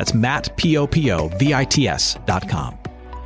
That's 0.00 0.14
Matt, 0.14 0.56
P-O-P-O-V-I-T-S 0.56 2.16
dot 2.24 2.48
com. 2.48 2.78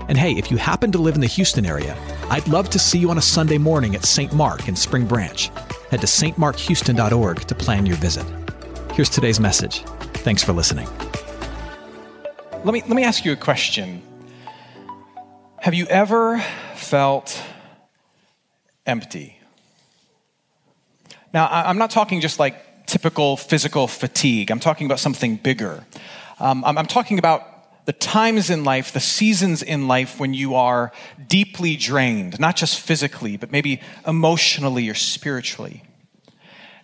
And 0.09 0.19
hey, 0.19 0.33
if 0.33 0.51
you 0.51 0.57
happen 0.57 0.91
to 0.91 0.99
live 0.99 1.15
in 1.15 1.21
the 1.21 1.29
Houston 1.29 1.65
area, 1.65 1.97
I'd 2.31 2.49
love 2.49 2.69
to 2.71 2.81
see 2.81 2.99
you 2.99 3.11
on 3.11 3.19
a 3.19 3.23
Sunday 3.23 3.59
morning 3.59 3.95
at 3.95 4.05
St. 4.05 4.33
Mark 4.33 4.67
in 4.67 4.75
Spring 4.75 5.07
Branch. 5.07 5.53
Head 5.93 6.01
to 6.01 6.09
stmarkhouston.org 6.09 7.43
to 7.43 7.55
plan 7.55 7.87
your 7.87 7.95
visit. 7.99 8.27
Here's 8.93 9.09
today's 9.09 9.39
message. 9.39 9.85
Thanks 10.25 10.43
for 10.43 10.53
listening. 10.53 10.89
Let 12.65 12.75
me, 12.75 12.81
let 12.81 12.97
me 12.97 13.05
ask 13.05 13.25
you 13.25 13.31
a 13.31 13.37
question. 13.37 14.03
Have 15.61 15.75
you 15.75 15.87
ever 15.87 16.41
felt 16.75 17.41
empty? 18.85 19.39
Now, 21.33 21.47
I'm 21.53 21.79
not 21.79 21.93
talking 21.93 22.21
just 22.21 22.41
like 22.41 22.87
typical 22.87 23.37
physical 23.37 23.87
fatigue, 23.87 24.51
I'm 24.51 24.59
talking 24.59 24.87
about 24.87 24.99
something 24.99 25.37
bigger. 25.37 25.85
Um, 26.39 26.65
I'm, 26.65 26.79
I'm 26.79 26.87
talking 26.87 27.19
about 27.19 27.87
the 27.87 27.93
times 27.93 28.51
in 28.51 28.65
life, 28.65 28.93
the 28.93 29.01
seasons 29.01 29.63
in 29.63 29.89
life 29.89 30.19
when 30.19 30.35
you 30.35 30.55
are 30.55 30.93
deeply 31.29 31.77
drained, 31.77 32.41
not 32.41 32.57
just 32.57 32.81
physically, 32.81 33.37
but 33.37 33.53
maybe 33.53 33.81
emotionally 34.07 34.89
or 34.89 34.95
spiritually. 34.95 35.83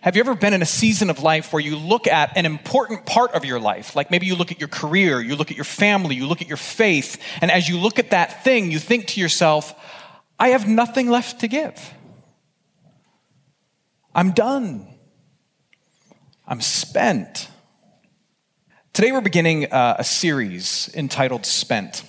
Have 0.01 0.15
you 0.15 0.21
ever 0.21 0.33
been 0.33 0.53
in 0.53 0.61
a 0.63 0.67
season 0.67 1.11
of 1.11 1.21
life 1.21 1.53
where 1.53 1.61
you 1.61 1.75
look 1.75 2.07
at 2.07 2.35
an 2.35 2.47
important 2.47 3.05
part 3.05 3.33
of 3.33 3.45
your 3.45 3.59
life? 3.59 3.95
Like 3.95 4.09
maybe 4.09 4.25
you 4.25 4.35
look 4.35 4.51
at 4.51 4.59
your 4.59 4.67
career, 4.67 5.21
you 5.21 5.35
look 5.35 5.51
at 5.51 5.57
your 5.57 5.63
family, 5.63 6.15
you 6.15 6.25
look 6.25 6.41
at 6.41 6.47
your 6.47 6.57
faith, 6.57 7.21
and 7.39 7.51
as 7.51 7.69
you 7.69 7.77
look 7.77 7.99
at 7.99 8.09
that 8.11 8.43
thing, 8.43 8.71
you 8.71 8.79
think 8.79 9.07
to 9.07 9.21
yourself, 9.21 9.75
I 10.39 10.49
have 10.49 10.67
nothing 10.67 11.09
left 11.09 11.41
to 11.41 11.47
give. 11.47 11.93
I'm 14.13 14.31
done. 14.31 14.87
I'm 16.47 16.61
spent. 16.61 17.47
Today, 18.93 19.13
we're 19.13 19.21
beginning 19.21 19.71
uh, 19.71 19.95
a 19.99 20.03
series 20.03 20.89
entitled 20.93 21.45
Spent. 21.45 22.03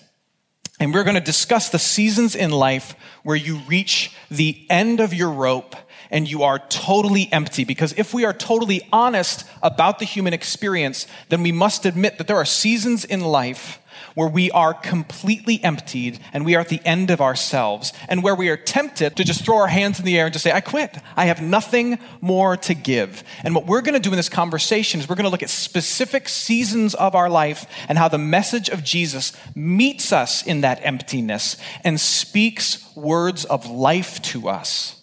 And 0.80 0.92
we're 0.92 1.04
going 1.04 1.14
to 1.14 1.20
discuss 1.20 1.68
the 1.68 1.78
seasons 1.78 2.34
in 2.34 2.50
life 2.50 2.96
where 3.22 3.36
you 3.36 3.58
reach 3.68 4.10
the 4.32 4.66
end 4.68 4.98
of 4.98 5.14
your 5.14 5.30
rope 5.30 5.76
and 6.10 6.28
you 6.28 6.42
are 6.42 6.58
totally 6.58 7.28
empty. 7.30 7.62
Because 7.62 7.94
if 7.96 8.12
we 8.12 8.24
are 8.24 8.32
totally 8.32 8.82
honest 8.92 9.44
about 9.62 10.00
the 10.00 10.04
human 10.04 10.32
experience, 10.32 11.06
then 11.28 11.44
we 11.44 11.52
must 11.52 11.86
admit 11.86 12.18
that 12.18 12.26
there 12.26 12.36
are 12.36 12.44
seasons 12.44 13.04
in 13.04 13.20
life 13.20 13.78
where 14.14 14.28
we 14.28 14.50
are 14.50 14.74
completely 14.74 15.62
emptied 15.62 16.20
and 16.32 16.44
we 16.44 16.54
are 16.54 16.60
at 16.60 16.68
the 16.68 16.80
end 16.84 17.10
of 17.10 17.20
ourselves, 17.20 17.92
and 18.08 18.22
where 18.22 18.34
we 18.34 18.48
are 18.48 18.56
tempted 18.56 19.16
to 19.16 19.24
just 19.24 19.44
throw 19.44 19.58
our 19.58 19.68
hands 19.68 19.98
in 19.98 20.04
the 20.04 20.18
air 20.18 20.26
and 20.26 20.32
just 20.32 20.42
say, 20.42 20.52
I 20.52 20.60
quit. 20.60 20.96
I 21.16 21.26
have 21.26 21.42
nothing 21.42 21.98
more 22.20 22.56
to 22.58 22.74
give. 22.74 23.24
And 23.42 23.54
what 23.54 23.66
we're 23.66 23.82
going 23.82 23.94
to 23.94 24.00
do 24.00 24.10
in 24.10 24.16
this 24.16 24.28
conversation 24.28 25.00
is 25.00 25.08
we're 25.08 25.16
going 25.16 25.24
to 25.24 25.30
look 25.30 25.42
at 25.42 25.50
specific 25.50 26.28
seasons 26.28 26.94
of 26.94 27.14
our 27.14 27.30
life 27.30 27.66
and 27.88 27.98
how 27.98 28.08
the 28.08 28.18
message 28.18 28.68
of 28.68 28.84
Jesus 28.84 29.32
meets 29.54 30.12
us 30.12 30.46
in 30.46 30.62
that 30.62 30.80
emptiness 30.82 31.56
and 31.84 32.00
speaks 32.00 32.94
words 32.96 33.44
of 33.44 33.68
life 33.68 34.20
to 34.22 34.48
us 34.48 35.02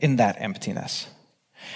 in 0.00 0.16
that 0.16 0.36
emptiness. 0.40 1.06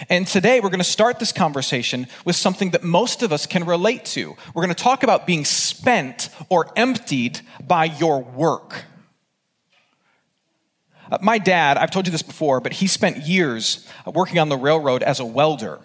And 0.09 0.27
today 0.27 0.61
we're 0.61 0.71
going 0.71 0.79
to 0.79 0.85
start 0.85 1.19
this 1.19 1.33
conversation 1.33 2.07
with 2.25 2.37
something 2.37 2.71
that 2.71 2.83
most 2.83 3.23
of 3.23 3.33
us 3.33 3.47
can 3.47 3.65
relate 3.65 4.05
to. 4.07 4.37
We're 4.55 4.65
going 4.65 4.75
to 4.75 4.83
talk 4.83 5.03
about 5.03 5.27
being 5.27 5.45
spent 5.45 6.31
or 6.49 6.73
emptied 6.77 7.41
by 7.63 7.85
your 7.85 8.23
work. 8.23 8.85
Uh, 11.11 11.19
my 11.21 11.39
dad, 11.39 11.77
I've 11.77 11.91
told 11.91 12.07
you 12.07 12.13
this 12.13 12.23
before, 12.23 12.61
but 12.61 12.73
he 12.73 12.87
spent 12.87 13.19
years 13.19 13.87
working 14.07 14.39
on 14.39 14.49
the 14.49 14.57
railroad 14.57 15.03
as 15.03 15.21
a 15.21 15.25
welder. 15.25 15.81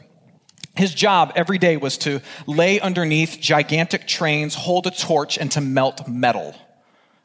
His 0.75 0.93
job 0.93 1.33
every 1.35 1.57
day 1.57 1.77
was 1.77 1.97
to 1.99 2.21
lay 2.45 2.79
underneath 2.79 3.39
gigantic 3.39 4.07
trains, 4.07 4.55
hold 4.55 4.87
a 4.87 4.91
torch, 4.91 5.37
and 5.37 5.51
to 5.53 5.61
melt 5.61 6.07
metal. 6.07 6.55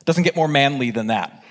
Doesn't 0.04 0.22
get 0.22 0.36
more 0.36 0.48
manly 0.48 0.90
than 0.90 1.08
that. 1.08 1.44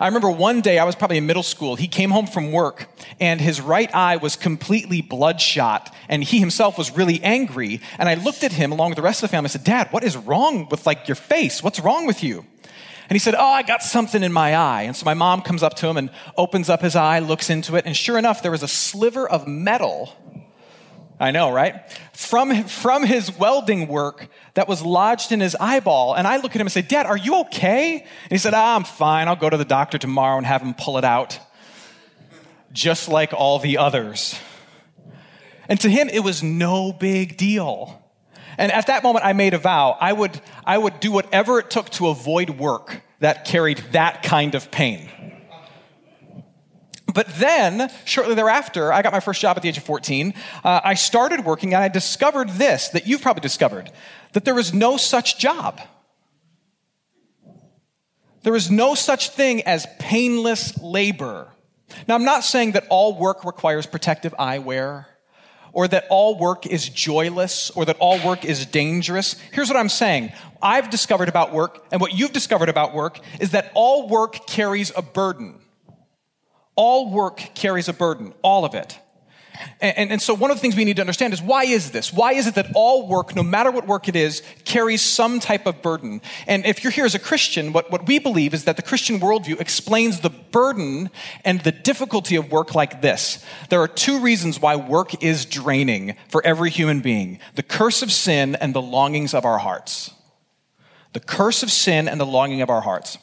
I 0.00 0.06
remember 0.06 0.30
one 0.30 0.62
day, 0.62 0.78
I 0.78 0.84
was 0.84 0.96
probably 0.96 1.18
in 1.18 1.26
middle 1.26 1.42
school, 1.42 1.76
he 1.76 1.86
came 1.86 2.10
home 2.10 2.26
from 2.26 2.52
work 2.52 2.88
and 3.20 3.38
his 3.38 3.60
right 3.60 3.94
eye 3.94 4.16
was 4.16 4.34
completely 4.34 5.02
bloodshot 5.02 5.94
and 6.08 6.24
he 6.24 6.40
himself 6.40 6.78
was 6.78 6.96
really 6.96 7.22
angry. 7.22 7.82
And 7.98 8.08
I 8.08 8.14
looked 8.14 8.42
at 8.42 8.50
him 8.50 8.72
along 8.72 8.90
with 8.90 8.96
the 8.96 9.02
rest 9.02 9.22
of 9.22 9.28
the 9.28 9.32
family 9.32 9.48
and 9.48 9.52
said, 9.52 9.64
Dad, 9.64 9.88
what 9.90 10.02
is 10.02 10.16
wrong 10.16 10.68
with 10.70 10.86
like 10.86 11.06
your 11.06 11.16
face? 11.16 11.62
What's 11.62 11.80
wrong 11.80 12.06
with 12.06 12.24
you? 12.24 12.46
And 13.10 13.14
he 13.14 13.18
said, 13.18 13.34
Oh, 13.34 13.44
I 13.44 13.62
got 13.62 13.82
something 13.82 14.22
in 14.22 14.32
my 14.32 14.54
eye. 14.54 14.82
And 14.82 14.96
so 14.96 15.04
my 15.04 15.14
mom 15.14 15.42
comes 15.42 15.62
up 15.62 15.74
to 15.76 15.88
him 15.88 15.98
and 15.98 16.10
opens 16.34 16.70
up 16.70 16.80
his 16.80 16.96
eye, 16.96 17.18
looks 17.18 17.50
into 17.50 17.76
it, 17.76 17.84
and 17.84 17.94
sure 17.94 18.16
enough, 18.16 18.40
there 18.40 18.52
was 18.52 18.62
a 18.62 18.68
sliver 18.68 19.28
of 19.28 19.46
metal 19.46 20.16
I 21.20 21.32
know, 21.32 21.52
right? 21.52 21.92
From, 22.14 22.64
from 22.64 23.04
his 23.04 23.36
welding 23.38 23.88
work 23.88 24.28
that 24.54 24.66
was 24.66 24.80
lodged 24.80 25.32
in 25.32 25.40
his 25.40 25.54
eyeball. 25.54 26.14
And 26.14 26.26
I 26.26 26.38
look 26.38 26.52
at 26.52 26.56
him 26.56 26.62
and 26.62 26.72
say, 26.72 26.80
Dad, 26.80 27.04
are 27.04 27.16
you 27.16 27.40
okay? 27.42 28.00
And 28.00 28.32
he 28.32 28.38
said, 28.38 28.54
ah, 28.54 28.74
I'm 28.74 28.84
fine. 28.84 29.28
I'll 29.28 29.36
go 29.36 29.50
to 29.50 29.58
the 29.58 29.66
doctor 29.66 29.98
tomorrow 29.98 30.38
and 30.38 30.46
have 30.46 30.62
him 30.62 30.72
pull 30.72 30.96
it 30.96 31.04
out. 31.04 31.38
Just 32.72 33.08
like 33.08 33.34
all 33.34 33.58
the 33.58 33.76
others. 33.76 34.34
And 35.68 35.78
to 35.80 35.90
him, 35.90 36.08
it 36.08 36.20
was 36.20 36.42
no 36.42 36.90
big 36.90 37.36
deal. 37.36 38.02
And 38.56 38.72
at 38.72 38.86
that 38.86 39.02
moment, 39.02 39.24
I 39.26 39.34
made 39.34 39.52
a 39.52 39.58
vow. 39.58 39.98
I 40.00 40.14
would, 40.14 40.40
I 40.64 40.78
would 40.78 41.00
do 41.00 41.12
whatever 41.12 41.58
it 41.58 41.70
took 41.70 41.90
to 41.90 42.08
avoid 42.08 42.50
work 42.50 43.02
that 43.18 43.44
carried 43.44 43.78
that 43.92 44.22
kind 44.22 44.54
of 44.54 44.70
pain. 44.70 45.10
But 47.12 47.28
then, 47.36 47.90
shortly 48.04 48.34
thereafter, 48.34 48.92
I 48.92 49.02
got 49.02 49.12
my 49.12 49.20
first 49.20 49.40
job 49.40 49.56
at 49.56 49.62
the 49.62 49.68
age 49.68 49.78
of 49.78 49.84
14. 49.84 50.34
Uh, 50.62 50.80
I 50.84 50.94
started 50.94 51.44
working 51.44 51.74
and 51.74 51.82
I 51.82 51.88
discovered 51.88 52.50
this 52.50 52.88
that 52.88 53.06
you've 53.06 53.22
probably 53.22 53.40
discovered 53.40 53.90
that 54.32 54.44
there 54.44 54.58
is 54.58 54.72
no 54.72 54.96
such 54.96 55.38
job. 55.38 55.80
There 58.42 58.56
is 58.56 58.70
no 58.70 58.94
such 58.94 59.30
thing 59.30 59.62
as 59.62 59.86
painless 59.98 60.78
labor. 60.80 61.48
Now, 62.08 62.14
I'm 62.14 62.24
not 62.24 62.44
saying 62.44 62.72
that 62.72 62.86
all 62.88 63.18
work 63.18 63.44
requires 63.44 63.86
protective 63.86 64.34
eyewear 64.38 65.06
or 65.72 65.88
that 65.88 66.06
all 66.10 66.38
work 66.38 66.66
is 66.66 66.88
joyless 66.88 67.70
or 67.70 67.84
that 67.84 67.96
all 67.98 68.24
work 68.24 68.44
is 68.44 68.66
dangerous. 68.66 69.36
Here's 69.52 69.68
what 69.68 69.76
I'm 69.76 69.88
saying 69.88 70.32
I've 70.62 70.90
discovered 70.90 71.28
about 71.28 71.52
work, 71.52 71.84
and 71.92 72.00
what 72.00 72.12
you've 72.12 72.32
discovered 72.32 72.68
about 72.68 72.94
work 72.94 73.20
is 73.40 73.50
that 73.50 73.70
all 73.74 74.08
work 74.08 74.46
carries 74.46 74.92
a 74.96 75.02
burden. 75.02 75.60
All 76.76 77.10
work 77.10 77.36
carries 77.54 77.88
a 77.88 77.92
burden, 77.92 78.32
all 78.42 78.64
of 78.64 78.74
it. 78.74 78.98
And, 79.80 79.96
and, 79.96 80.12
and, 80.12 80.22
so, 80.22 80.34
one 80.34 80.50
of 80.50 80.56
the 80.56 80.60
things 80.60 80.76
we 80.76 80.84
need 80.84 80.96
to 80.96 81.02
understand 81.02 81.32
is 81.32 81.42
why 81.42 81.64
is 81.64 81.90
this? 81.90 82.12
Why 82.12 82.32
is 82.32 82.46
it 82.46 82.54
that 82.54 82.68
all 82.74 83.06
work, 83.08 83.34
no 83.34 83.42
matter 83.42 83.70
what 83.70 83.86
work 83.86 84.08
it 84.08 84.16
is, 84.16 84.42
carries 84.64 85.02
some 85.02 85.40
type 85.40 85.66
of 85.66 85.82
burden? 85.82 86.20
And 86.46 86.64
if 86.64 86.82
you're 86.82 86.92
here 86.92 87.04
as 87.04 87.14
a 87.14 87.18
Christian, 87.18 87.72
what, 87.72 87.90
what 87.90 88.06
we 88.06 88.18
believe 88.18 88.54
is 88.54 88.64
that 88.64 88.76
the 88.76 88.82
Christian 88.82 89.20
worldview 89.20 89.60
explains 89.60 90.20
the 90.20 90.30
burden 90.30 91.10
and 91.44 91.60
the 91.60 91.72
difficulty 91.72 92.36
of 92.36 92.50
work 92.50 92.74
like 92.74 93.02
this. 93.02 93.44
There 93.68 93.80
are 93.82 93.88
two 93.88 94.20
reasons 94.20 94.60
why 94.60 94.76
work 94.76 95.22
is 95.22 95.44
draining 95.44 96.16
for 96.28 96.44
every 96.44 96.70
human 96.70 97.00
being 97.00 97.38
the 97.54 97.62
curse 97.62 98.02
of 98.02 98.12
sin 98.12 98.54
and 98.56 98.74
the 98.74 98.82
longings 98.82 99.34
of 99.34 99.44
our 99.44 99.58
hearts. 99.58 100.12
The 101.12 101.20
curse 101.20 101.62
of 101.62 101.70
sin 101.70 102.08
and 102.08 102.20
the 102.20 102.26
longing 102.26 102.62
of 102.62 102.70
our 102.70 102.80
hearts. 102.80 103.18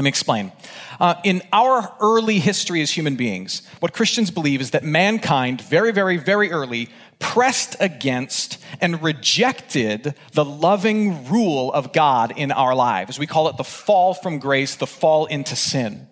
Let 0.00 0.04
me 0.04 0.08
explain. 0.08 0.50
Uh, 0.98 1.16
in 1.24 1.42
our 1.52 1.94
early 2.00 2.38
history 2.38 2.80
as 2.80 2.90
human 2.90 3.16
beings, 3.16 3.60
what 3.80 3.92
Christians 3.92 4.30
believe 4.30 4.62
is 4.62 4.70
that 4.70 4.82
mankind, 4.82 5.60
very, 5.60 5.92
very, 5.92 6.16
very 6.16 6.50
early, 6.50 6.88
pressed 7.18 7.76
against 7.80 8.56
and 8.80 9.02
rejected 9.02 10.14
the 10.32 10.42
loving 10.42 11.28
rule 11.28 11.70
of 11.74 11.92
God 11.92 12.32
in 12.34 12.50
our 12.50 12.74
lives. 12.74 13.18
We 13.18 13.26
call 13.26 13.48
it 13.48 13.58
the 13.58 13.62
fall 13.62 14.14
from 14.14 14.38
grace, 14.38 14.74
the 14.74 14.86
fall 14.86 15.26
into 15.26 15.54
sin. 15.54 16.08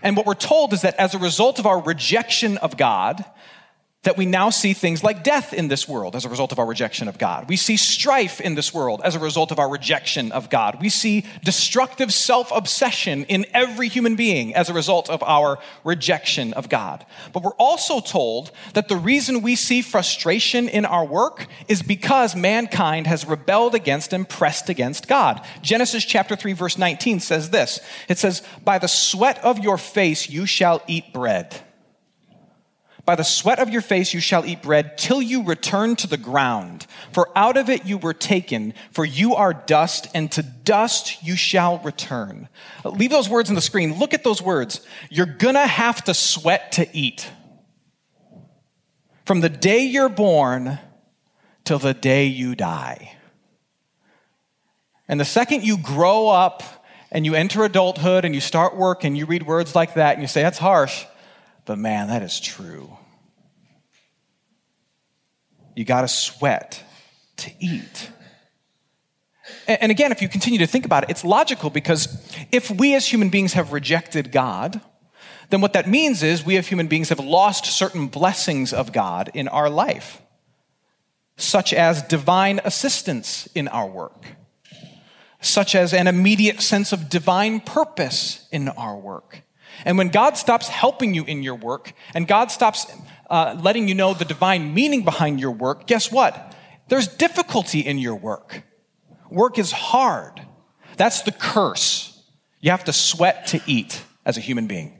And 0.00 0.16
what 0.16 0.24
we're 0.24 0.32
told 0.32 0.72
is 0.72 0.80
that 0.80 0.94
as 0.94 1.14
a 1.14 1.18
result 1.18 1.58
of 1.58 1.66
our 1.66 1.82
rejection 1.82 2.56
of 2.56 2.78
God, 2.78 3.22
that 4.04 4.16
we 4.16 4.26
now 4.26 4.50
see 4.50 4.72
things 4.72 5.02
like 5.02 5.24
death 5.24 5.52
in 5.52 5.68
this 5.68 5.88
world 5.88 6.14
as 6.14 6.24
a 6.24 6.28
result 6.28 6.52
of 6.52 6.58
our 6.58 6.66
rejection 6.66 7.08
of 7.08 7.18
God. 7.18 7.48
We 7.48 7.56
see 7.56 7.76
strife 7.76 8.40
in 8.40 8.54
this 8.54 8.72
world 8.72 9.00
as 9.02 9.14
a 9.14 9.18
result 9.18 9.50
of 9.50 9.58
our 9.58 9.68
rejection 9.68 10.30
of 10.32 10.48
God. 10.48 10.78
We 10.80 10.88
see 10.88 11.24
destructive 11.42 12.12
self 12.12 12.52
obsession 12.54 13.24
in 13.24 13.46
every 13.52 13.88
human 13.88 14.14
being 14.14 14.54
as 14.54 14.68
a 14.68 14.74
result 14.74 15.10
of 15.10 15.22
our 15.22 15.58
rejection 15.82 16.52
of 16.52 16.68
God. 16.68 17.04
But 17.32 17.42
we're 17.42 17.52
also 17.52 18.00
told 18.00 18.52
that 18.74 18.88
the 18.88 18.96
reason 18.96 19.42
we 19.42 19.56
see 19.56 19.82
frustration 19.82 20.68
in 20.68 20.84
our 20.84 21.04
work 21.04 21.46
is 21.66 21.82
because 21.82 22.36
mankind 22.36 23.06
has 23.06 23.26
rebelled 23.26 23.74
against 23.74 24.12
and 24.12 24.28
pressed 24.28 24.68
against 24.68 25.08
God. 25.08 25.44
Genesis 25.62 26.04
chapter 26.04 26.36
3 26.36 26.52
verse 26.52 26.78
19 26.78 27.20
says 27.20 27.50
this. 27.50 27.80
It 28.08 28.18
says, 28.18 28.42
"By 28.62 28.78
the 28.78 28.88
sweat 28.88 29.38
of 29.38 29.58
your 29.58 29.78
face 29.78 30.28
you 30.28 30.46
shall 30.46 30.82
eat 30.86 31.12
bread." 31.12 31.63
By 33.04 33.16
the 33.16 33.22
sweat 33.22 33.58
of 33.58 33.68
your 33.68 33.82
face 33.82 34.14
you 34.14 34.20
shall 34.20 34.46
eat 34.46 34.62
bread 34.62 34.96
till 34.96 35.20
you 35.20 35.42
return 35.42 35.94
to 35.96 36.06
the 36.06 36.16
ground. 36.16 36.86
For 37.12 37.28
out 37.36 37.58
of 37.58 37.68
it 37.68 37.84
you 37.84 37.98
were 37.98 38.14
taken, 38.14 38.72
for 38.92 39.04
you 39.04 39.34
are 39.34 39.52
dust, 39.52 40.08
and 40.14 40.32
to 40.32 40.42
dust 40.42 41.22
you 41.22 41.36
shall 41.36 41.78
return. 41.78 42.48
Leave 42.84 43.10
those 43.10 43.28
words 43.28 43.50
on 43.50 43.56
the 43.56 43.60
screen. 43.60 43.98
Look 43.98 44.14
at 44.14 44.24
those 44.24 44.40
words. 44.40 44.80
You're 45.10 45.26
gonna 45.26 45.66
have 45.66 46.02
to 46.04 46.14
sweat 46.14 46.72
to 46.72 46.88
eat. 46.96 47.30
From 49.26 49.40
the 49.40 49.50
day 49.50 49.84
you're 49.84 50.08
born 50.08 50.78
till 51.64 51.78
the 51.78 51.94
day 51.94 52.26
you 52.26 52.54
die. 52.54 53.12
And 55.08 55.20
the 55.20 55.24
second 55.26 55.62
you 55.64 55.76
grow 55.76 56.28
up 56.28 56.62
and 57.10 57.26
you 57.26 57.34
enter 57.34 57.64
adulthood 57.64 58.24
and 58.24 58.34
you 58.34 58.40
start 58.40 58.76
work 58.76 59.04
and 59.04 59.16
you 59.16 59.26
read 59.26 59.46
words 59.46 59.74
like 59.74 59.94
that 59.94 60.14
and 60.14 60.22
you 60.22 60.28
say, 60.28 60.42
that's 60.42 60.58
harsh. 60.58 61.04
But 61.64 61.78
man, 61.78 62.08
that 62.08 62.22
is 62.22 62.40
true. 62.40 62.96
You 65.74 65.84
got 65.84 66.02
to 66.02 66.08
sweat 66.08 66.82
to 67.38 67.50
eat. 67.58 68.10
And 69.66 69.90
again, 69.90 70.12
if 70.12 70.22
you 70.22 70.28
continue 70.28 70.58
to 70.60 70.66
think 70.66 70.84
about 70.84 71.04
it, 71.04 71.10
it's 71.10 71.24
logical 71.24 71.70
because 71.70 72.08
if 72.50 72.70
we 72.70 72.94
as 72.94 73.06
human 73.06 73.28
beings 73.28 73.54
have 73.54 73.72
rejected 73.72 74.32
God, 74.32 74.80
then 75.50 75.60
what 75.60 75.74
that 75.74 75.88
means 75.88 76.22
is 76.22 76.44
we 76.44 76.56
as 76.56 76.66
human 76.66 76.86
beings 76.86 77.10
have 77.10 77.20
lost 77.20 77.66
certain 77.66 78.08
blessings 78.08 78.72
of 78.72 78.92
God 78.92 79.30
in 79.34 79.48
our 79.48 79.68
life, 79.68 80.22
such 81.36 81.72
as 81.72 82.02
divine 82.02 82.60
assistance 82.64 83.46
in 83.54 83.68
our 83.68 83.86
work, 83.86 84.26
such 85.40 85.74
as 85.74 85.92
an 85.92 86.06
immediate 86.06 86.62
sense 86.62 86.92
of 86.92 87.10
divine 87.10 87.60
purpose 87.60 88.48
in 88.50 88.68
our 88.68 88.96
work. 88.96 89.42
And 89.84 89.98
when 89.98 90.08
God 90.08 90.36
stops 90.36 90.68
helping 90.68 91.14
you 91.14 91.24
in 91.24 91.42
your 91.42 91.54
work, 91.54 91.92
and 92.14 92.26
God 92.26 92.50
stops 92.50 92.86
uh, 93.30 93.56
letting 93.60 93.88
you 93.88 93.94
know 93.94 94.14
the 94.14 94.24
divine 94.24 94.74
meaning 94.74 95.02
behind 95.02 95.40
your 95.40 95.50
work, 95.50 95.86
guess 95.86 96.10
what? 96.10 96.54
There's 96.88 97.08
difficulty 97.08 97.80
in 97.80 97.98
your 97.98 98.14
work. 98.14 98.62
Work 99.30 99.58
is 99.58 99.72
hard. 99.72 100.40
That's 100.96 101.22
the 101.22 101.32
curse. 101.32 102.22
You 102.60 102.70
have 102.70 102.84
to 102.84 102.92
sweat 102.92 103.48
to 103.48 103.60
eat 103.66 104.02
as 104.24 104.36
a 104.36 104.40
human 104.40 104.66
being. 104.66 104.98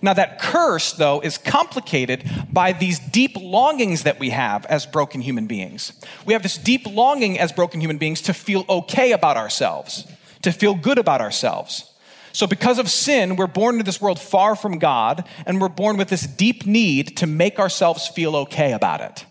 Now, 0.00 0.14
that 0.14 0.40
curse, 0.40 0.92
though, 0.92 1.20
is 1.20 1.36
complicated 1.36 2.24
by 2.50 2.72
these 2.72 2.98
deep 2.98 3.36
longings 3.36 4.04
that 4.04 4.18
we 4.18 4.30
have 4.30 4.64
as 4.66 4.86
broken 4.86 5.20
human 5.20 5.46
beings. 5.46 5.92
We 6.24 6.32
have 6.32 6.42
this 6.42 6.56
deep 6.56 6.86
longing 6.86 7.38
as 7.38 7.52
broken 7.52 7.80
human 7.80 7.98
beings 7.98 8.22
to 8.22 8.34
feel 8.34 8.64
okay 8.68 9.12
about 9.12 9.36
ourselves, 9.36 10.06
to 10.42 10.52
feel 10.52 10.74
good 10.74 10.96
about 10.96 11.20
ourselves. 11.20 11.91
So, 12.32 12.46
because 12.46 12.78
of 12.78 12.90
sin, 12.90 13.36
we're 13.36 13.46
born 13.46 13.76
into 13.76 13.84
this 13.84 14.00
world 14.00 14.20
far 14.20 14.56
from 14.56 14.78
God, 14.78 15.28
and 15.46 15.60
we're 15.60 15.68
born 15.68 15.96
with 15.96 16.08
this 16.08 16.26
deep 16.26 16.66
need 16.66 17.16
to 17.18 17.26
make 17.26 17.58
ourselves 17.58 18.08
feel 18.08 18.36
okay 18.36 18.72
about 18.72 19.00
it. 19.00 19.26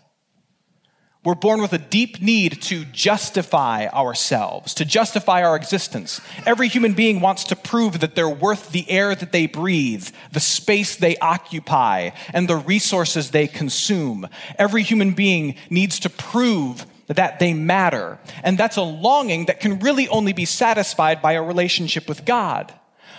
We're 1.24 1.34
born 1.36 1.62
with 1.62 1.72
a 1.72 1.78
deep 1.78 2.20
need 2.20 2.60
to 2.62 2.84
justify 2.86 3.86
ourselves, 3.86 4.74
to 4.74 4.84
justify 4.84 5.44
our 5.44 5.54
existence. 5.54 6.20
Every 6.44 6.66
human 6.66 6.94
being 6.94 7.20
wants 7.20 7.44
to 7.44 7.56
prove 7.56 8.00
that 8.00 8.16
they're 8.16 8.28
worth 8.28 8.72
the 8.72 8.90
air 8.90 9.14
that 9.14 9.30
they 9.30 9.46
breathe, 9.46 10.08
the 10.32 10.40
space 10.40 10.96
they 10.96 11.16
occupy, 11.18 12.10
and 12.34 12.48
the 12.48 12.56
resources 12.56 13.30
they 13.30 13.46
consume. 13.46 14.28
Every 14.58 14.82
human 14.82 15.12
being 15.12 15.54
needs 15.70 16.00
to 16.00 16.10
prove 16.10 16.86
that 17.06 17.38
they 17.38 17.54
matter. 17.54 18.18
And 18.42 18.58
that's 18.58 18.76
a 18.76 18.82
longing 18.82 19.46
that 19.46 19.60
can 19.60 19.78
really 19.78 20.08
only 20.08 20.32
be 20.32 20.44
satisfied 20.44 21.22
by 21.22 21.34
a 21.34 21.42
relationship 21.42 22.08
with 22.08 22.24
God. 22.24 22.74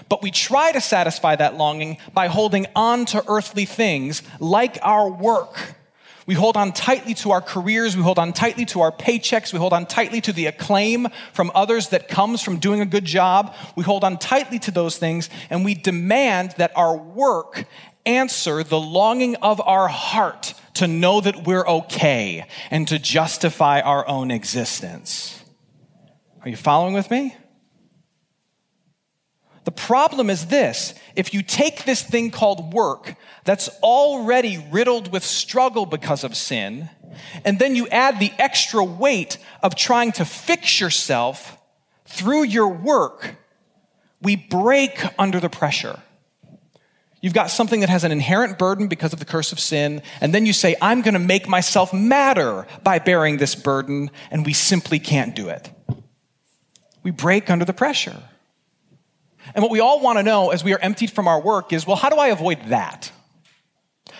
But 0.09 0.21
we 0.21 0.31
try 0.31 0.71
to 0.71 0.81
satisfy 0.81 1.35
that 1.35 1.55
longing 1.55 1.97
by 2.13 2.27
holding 2.27 2.67
on 2.75 3.05
to 3.07 3.23
earthly 3.27 3.65
things 3.65 4.21
like 4.39 4.77
our 4.81 5.09
work. 5.09 5.75
We 6.25 6.35
hold 6.35 6.55
on 6.55 6.71
tightly 6.71 7.13
to 7.15 7.31
our 7.31 7.41
careers. 7.41 7.97
We 7.97 8.03
hold 8.03 8.17
on 8.17 8.31
tightly 8.31 8.65
to 8.67 8.81
our 8.81 8.91
paychecks. 8.91 9.51
We 9.51 9.59
hold 9.59 9.73
on 9.73 9.85
tightly 9.85 10.21
to 10.21 10.31
the 10.31 10.45
acclaim 10.45 11.07
from 11.33 11.51
others 11.53 11.89
that 11.89 12.07
comes 12.07 12.41
from 12.41 12.59
doing 12.59 12.79
a 12.79 12.85
good 12.85 13.05
job. 13.05 13.53
We 13.75 13.83
hold 13.83 14.03
on 14.03 14.17
tightly 14.17 14.59
to 14.59 14.71
those 14.71 14.97
things 14.97 15.29
and 15.49 15.65
we 15.65 15.73
demand 15.73 16.55
that 16.57 16.71
our 16.75 16.95
work 16.95 17.65
answer 18.05 18.63
the 18.63 18.79
longing 18.79 19.35
of 19.37 19.61
our 19.61 19.87
heart 19.87 20.53
to 20.75 20.87
know 20.87 21.21
that 21.21 21.45
we're 21.45 21.65
okay 21.65 22.45
and 22.71 22.87
to 22.87 22.99
justify 22.99 23.81
our 23.81 24.07
own 24.07 24.31
existence. 24.31 25.43
Are 26.41 26.49
you 26.49 26.57
following 26.57 26.93
with 26.93 27.09
me? 27.09 27.35
The 29.65 29.71
problem 29.71 30.29
is 30.29 30.47
this 30.47 30.93
if 31.15 31.33
you 31.33 31.41
take 31.41 31.85
this 31.85 32.01
thing 32.01 32.31
called 32.31 32.73
work 32.73 33.15
that's 33.43 33.69
already 33.81 34.65
riddled 34.71 35.11
with 35.11 35.23
struggle 35.23 35.85
because 35.85 36.23
of 36.23 36.35
sin, 36.35 36.89
and 37.45 37.59
then 37.59 37.75
you 37.75 37.87
add 37.87 38.19
the 38.19 38.31
extra 38.37 38.83
weight 38.83 39.37
of 39.61 39.75
trying 39.75 40.11
to 40.13 40.25
fix 40.25 40.79
yourself 40.79 41.57
through 42.05 42.43
your 42.43 42.67
work, 42.67 43.35
we 44.21 44.35
break 44.35 45.03
under 45.17 45.39
the 45.39 45.49
pressure. 45.49 45.99
You've 47.21 47.33
got 47.33 47.49
something 47.49 47.79
that 47.79 47.89
has 47.89 48.03
an 48.03 48.11
inherent 48.11 48.59
burden 48.59 48.87
because 48.89 49.13
of 49.13 49.19
the 49.19 49.25
curse 49.25 49.53
of 49.53 49.59
sin, 49.59 50.01
and 50.19 50.33
then 50.35 50.45
you 50.45 50.51
say, 50.51 50.75
I'm 50.81 51.01
going 51.01 51.13
to 51.13 51.19
make 51.19 51.47
myself 51.47 51.93
matter 51.93 52.67
by 52.83 52.99
bearing 52.99 53.37
this 53.37 53.55
burden, 53.55 54.11
and 54.29 54.45
we 54.45 54.51
simply 54.51 54.99
can't 54.99 55.33
do 55.33 55.47
it. 55.47 55.71
We 57.01 57.11
break 57.11 57.49
under 57.49 57.63
the 57.63 57.71
pressure. 57.71 58.21
And 59.53 59.61
what 59.61 59.71
we 59.71 59.79
all 59.79 59.99
want 59.99 60.17
to 60.19 60.23
know 60.23 60.49
as 60.49 60.63
we 60.63 60.73
are 60.73 60.79
emptied 60.79 61.11
from 61.11 61.27
our 61.27 61.41
work 61.41 61.73
is 61.73 61.85
well, 61.85 61.95
how 61.95 62.09
do 62.09 62.15
I 62.15 62.27
avoid 62.27 62.59
that? 62.67 63.11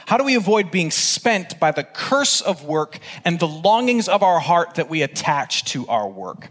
How 0.05 0.17
do 0.17 0.23
we 0.23 0.35
avoid 0.35 0.71
being 0.71 0.91
spent 0.91 1.59
by 1.59 1.71
the 1.71 1.83
curse 1.83 2.41
of 2.41 2.65
work 2.65 2.99
and 3.23 3.39
the 3.39 3.47
longings 3.47 4.09
of 4.09 4.21
our 4.21 4.39
heart 4.39 4.75
that 4.75 4.89
we 4.89 5.01
attach 5.01 5.65
to 5.65 5.87
our 5.87 6.09
work? 6.09 6.49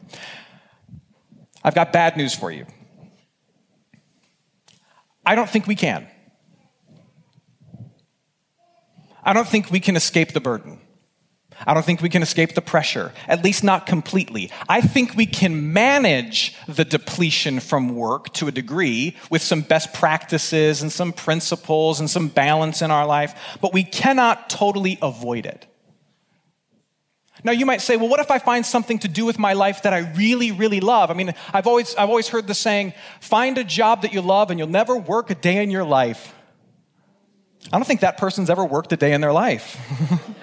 I've 1.63 1.75
got 1.75 1.93
bad 1.93 2.17
news 2.17 2.35
for 2.35 2.51
you. 2.51 2.67
I 5.25 5.35
don't 5.35 5.49
think 5.49 5.67
we 5.67 5.77
can. 5.77 6.09
I 9.23 9.33
don't 9.33 9.47
think 9.47 9.71
we 9.71 9.79
can 9.79 9.95
escape 9.95 10.33
the 10.33 10.41
burden. 10.41 10.81
I 11.67 11.75
don't 11.75 11.85
think 11.85 12.01
we 12.01 12.09
can 12.09 12.23
escape 12.23 12.55
the 12.55 12.63
pressure, 12.63 13.13
at 13.29 13.45
least 13.45 13.65
not 13.65 13.87
completely. 13.87 14.51
I 14.69 14.81
think 14.81 15.15
we 15.15 15.27
can 15.27 15.73
manage 15.73 16.57
the 16.67 16.85
depletion 16.85 17.61
from 17.61 17.95
work 17.95 18.33
to 18.35 18.49
a 18.49 18.53
degree 18.53 19.17
with 19.31 19.43
some 19.43 19.63
best 19.63 19.93
practices 19.93 20.83
and 20.83 20.91
some 20.91 21.13
principles 21.13 22.01
and 22.01 22.11
some 22.11 22.29
balance 22.29 22.83
in 22.83 22.91
our 22.91 23.07
life, 23.07 23.35
but 23.61 23.73
we 23.73 23.85
cannot 23.85 24.51
totally 24.51 24.99
avoid 25.03 25.47
it. 25.47 25.67
Now 27.45 27.53
you 27.53 27.67
might 27.67 27.81
say, 27.81 27.97
well, 27.97 28.09
what 28.09 28.21
if 28.21 28.31
I 28.31 28.39
find 28.39 28.65
something 28.65 28.99
to 29.01 29.09
do 29.09 29.25
with 29.25 29.39
my 29.39 29.55
life 29.55 29.83
that 29.83 29.93
I 29.93 30.13
really, 30.15 30.53
really 30.53 30.81
love? 30.81 31.11
I 31.11 31.15
mean, 31.15 31.35
I've 31.53 31.67
always, 31.67 31.95
I've 31.97 32.09
always 32.09 32.29
heard 32.29 32.47
the 32.47 32.55
saying, 32.55 32.93
find 33.21 33.59
a 33.59 33.65
job 33.65 34.03
that 34.03 34.13
you 34.13 34.21
love 34.21 34.51
and 34.51 34.59
you'll 34.61 34.69
never 34.69 34.97
work 34.97 35.31
a 35.31 35.35
day 35.35 35.63
in 35.63 35.71
your 35.71 35.85
life. 35.85 36.35
I 37.73 37.79
don't 37.79 37.87
think 37.87 38.01
that 38.01 38.17
person's 38.17 38.51
ever 38.51 38.65
worked 38.65 38.93
a 38.93 38.97
day 38.97 39.13
in 39.13 39.21
their 39.21 39.33
life. 39.33 39.77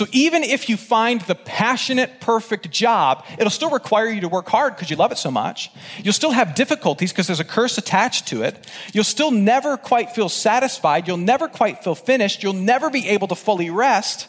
So 0.00 0.06
even 0.12 0.42
if 0.42 0.70
you 0.70 0.78
find 0.78 1.20
the 1.20 1.34
passionate, 1.34 2.20
perfect 2.20 2.70
job, 2.70 3.26
it'll 3.36 3.50
still 3.50 3.68
require 3.68 4.08
you 4.08 4.22
to 4.22 4.30
work 4.30 4.48
hard 4.48 4.74
because 4.74 4.88
you 4.88 4.96
love 4.96 5.12
it 5.12 5.18
so 5.18 5.30
much. 5.30 5.70
You'll 6.02 6.14
still 6.14 6.30
have 6.30 6.54
difficulties 6.54 7.12
because 7.12 7.26
there's 7.26 7.38
a 7.38 7.44
curse 7.44 7.76
attached 7.76 8.26
to 8.28 8.42
it. 8.42 8.66
You'll 8.94 9.04
still 9.04 9.30
never 9.30 9.76
quite 9.76 10.12
feel 10.12 10.30
satisfied. 10.30 11.06
You'll 11.06 11.18
never 11.18 11.48
quite 11.48 11.84
feel 11.84 11.94
finished. 11.94 12.42
You'll 12.42 12.54
never 12.54 12.88
be 12.88 13.10
able 13.10 13.28
to 13.28 13.34
fully 13.34 13.68
rest. 13.68 14.28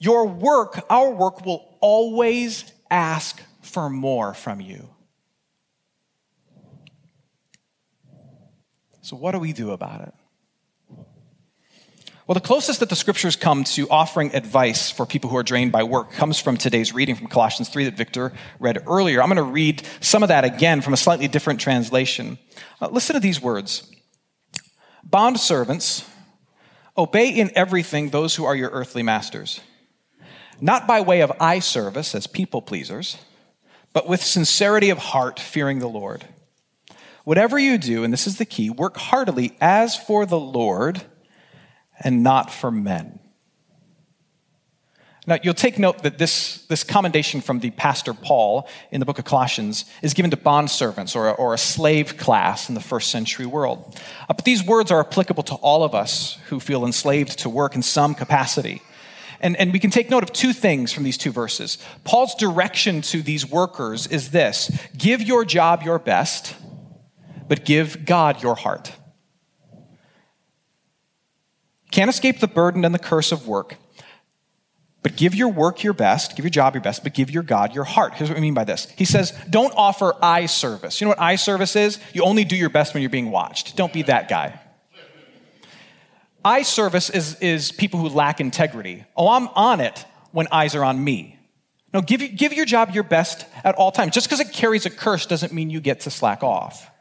Your 0.00 0.26
work, 0.26 0.84
our 0.90 1.12
work, 1.12 1.46
will 1.46 1.78
always 1.78 2.64
ask 2.90 3.40
for 3.62 3.88
more 3.88 4.34
from 4.34 4.60
you. 4.60 4.88
So, 9.02 9.14
what 9.14 9.30
do 9.30 9.38
we 9.38 9.52
do 9.52 9.70
about 9.70 10.00
it? 10.00 10.14
Well, 12.28 12.34
the 12.34 12.40
closest 12.40 12.80
that 12.80 12.90
the 12.90 12.94
scriptures 12.94 13.36
come 13.36 13.64
to 13.64 13.88
offering 13.88 14.34
advice 14.34 14.90
for 14.90 15.06
people 15.06 15.30
who 15.30 15.38
are 15.38 15.42
drained 15.42 15.72
by 15.72 15.82
work 15.82 16.12
comes 16.12 16.38
from 16.38 16.58
today's 16.58 16.92
reading 16.92 17.14
from 17.14 17.28
Colossians 17.28 17.70
3 17.70 17.86
that 17.86 17.94
Victor 17.94 18.34
read 18.60 18.82
earlier. 18.86 19.22
I'm 19.22 19.30
going 19.30 19.38
to 19.38 19.42
read 19.42 19.82
some 20.00 20.22
of 20.22 20.28
that 20.28 20.44
again 20.44 20.82
from 20.82 20.92
a 20.92 20.98
slightly 20.98 21.26
different 21.26 21.58
translation. 21.58 22.36
Uh, 22.82 22.88
listen 22.88 23.14
to 23.14 23.20
these 23.20 23.40
words 23.40 23.90
Bond 25.02 25.40
servants, 25.40 26.06
Obey 26.98 27.30
in 27.30 27.50
everything 27.54 28.10
those 28.10 28.34
who 28.34 28.44
are 28.44 28.54
your 28.54 28.68
earthly 28.72 29.02
masters, 29.02 29.62
not 30.60 30.86
by 30.86 31.00
way 31.00 31.22
of 31.22 31.32
eye 31.40 31.60
service 31.60 32.14
as 32.14 32.26
people 32.26 32.60
pleasers, 32.60 33.16
but 33.94 34.06
with 34.06 34.22
sincerity 34.22 34.90
of 34.90 34.98
heart, 34.98 35.40
fearing 35.40 35.78
the 35.78 35.88
Lord. 35.88 36.26
Whatever 37.24 37.58
you 37.58 37.78
do, 37.78 38.04
and 38.04 38.12
this 38.12 38.26
is 38.26 38.36
the 38.36 38.44
key, 38.44 38.68
work 38.68 38.98
heartily 38.98 39.56
as 39.62 39.96
for 39.96 40.26
the 40.26 40.38
Lord 40.38 41.06
and 42.00 42.22
not 42.22 42.50
for 42.50 42.70
men. 42.70 43.18
Now, 45.28 45.36
you'll 45.42 45.52
take 45.52 45.78
note 45.78 46.04
that 46.04 46.16
this, 46.16 46.64
this 46.68 46.82
commendation 46.82 47.42
from 47.42 47.60
the 47.60 47.70
Pastor 47.72 48.14
Paul 48.14 48.66
in 48.90 48.98
the 48.98 49.04
book 49.04 49.18
of 49.18 49.26
Colossians 49.26 49.84
is 50.00 50.14
given 50.14 50.30
to 50.30 50.38
bondservants 50.38 51.14
or, 51.14 51.30
or 51.34 51.52
a 51.52 51.58
slave 51.58 52.16
class 52.16 52.70
in 52.70 52.74
the 52.74 52.80
first 52.80 53.10
century 53.10 53.44
world. 53.44 54.00
Uh, 54.26 54.32
but 54.32 54.46
these 54.46 54.64
words 54.64 54.90
are 54.90 55.00
applicable 55.00 55.42
to 55.42 55.54
all 55.56 55.84
of 55.84 55.94
us 55.94 56.38
who 56.46 56.58
feel 56.58 56.86
enslaved 56.86 57.38
to 57.40 57.50
work 57.50 57.74
in 57.74 57.82
some 57.82 58.14
capacity. 58.14 58.80
And, 59.40 59.54
and 59.56 59.70
we 59.70 59.78
can 59.78 59.90
take 59.90 60.08
note 60.08 60.22
of 60.22 60.32
two 60.32 60.54
things 60.54 60.94
from 60.94 61.04
these 61.04 61.18
two 61.18 61.30
verses. 61.30 61.76
Paul's 62.04 62.34
direction 62.34 63.02
to 63.02 63.20
these 63.20 63.44
workers 63.44 64.06
is 64.06 64.30
this 64.30 64.70
give 64.96 65.20
your 65.20 65.44
job 65.44 65.82
your 65.82 65.98
best, 65.98 66.56
but 67.48 67.66
give 67.66 68.06
God 68.06 68.42
your 68.42 68.54
heart. 68.54 68.92
Can't 71.98 72.10
escape 72.10 72.38
the 72.38 72.46
burden 72.46 72.84
and 72.84 72.94
the 72.94 72.98
curse 73.00 73.32
of 73.32 73.48
work. 73.48 73.74
But 75.02 75.16
give 75.16 75.34
your 75.34 75.48
work 75.48 75.82
your 75.82 75.92
best, 75.92 76.36
give 76.36 76.44
your 76.44 76.50
job 76.50 76.76
your 76.76 76.80
best, 76.80 77.02
but 77.02 77.12
give 77.12 77.28
your 77.28 77.42
God 77.42 77.74
your 77.74 77.82
heart. 77.82 78.14
Here's 78.14 78.30
what 78.30 78.36
we 78.36 78.40
mean 78.40 78.54
by 78.54 78.62
this. 78.62 78.88
He 78.96 79.04
says, 79.04 79.36
don't 79.50 79.74
offer 79.76 80.14
eye 80.22 80.46
service. 80.46 81.00
You 81.00 81.06
know 81.06 81.08
what 81.08 81.20
eye 81.20 81.34
service 81.34 81.74
is? 81.74 81.98
You 82.12 82.22
only 82.22 82.44
do 82.44 82.54
your 82.54 82.70
best 82.70 82.94
when 82.94 83.02
you're 83.02 83.10
being 83.10 83.32
watched. 83.32 83.76
Don't 83.76 83.92
be 83.92 84.02
that 84.02 84.28
guy. 84.28 84.60
Eye 86.44 86.62
service 86.62 87.10
is, 87.10 87.34
is 87.40 87.72
people 87.72 87.98
who 87.98 88.10
lack 88.10 88.40
integrity. 88.40 89.04
Oh, 89.16 89.30
I'm 89.30 89.48
on 89.48 89.80
it 89.80 90.06
when 90.30 90.46
eyes 90.52 90.76
are 90.76 90.84
on 90.84 91.02
me. 91.02 91.36
No, 91.92 92.00
give, 92.00 92.20
give 92.36 92.52
your 92.52 92.64
job 92.64 92.92
your 92.92 93.02
best 93.02 93.44
at 93.64 93.74
all 93.74 93.90
times. 93.90 94.14
Just 94.14 94.28
because 94.28 94.38
it 94.38 94.52
carries 94.52 94.86
a 94.86 94.90
curse 94.90 95.26
doesn't 95.26 95.52
mean 95.52 95.68
you 95.68 95.80
get 95.80 95.98
to 96.02 96.10
slack 96.10 96.44
off. 96.44 96.92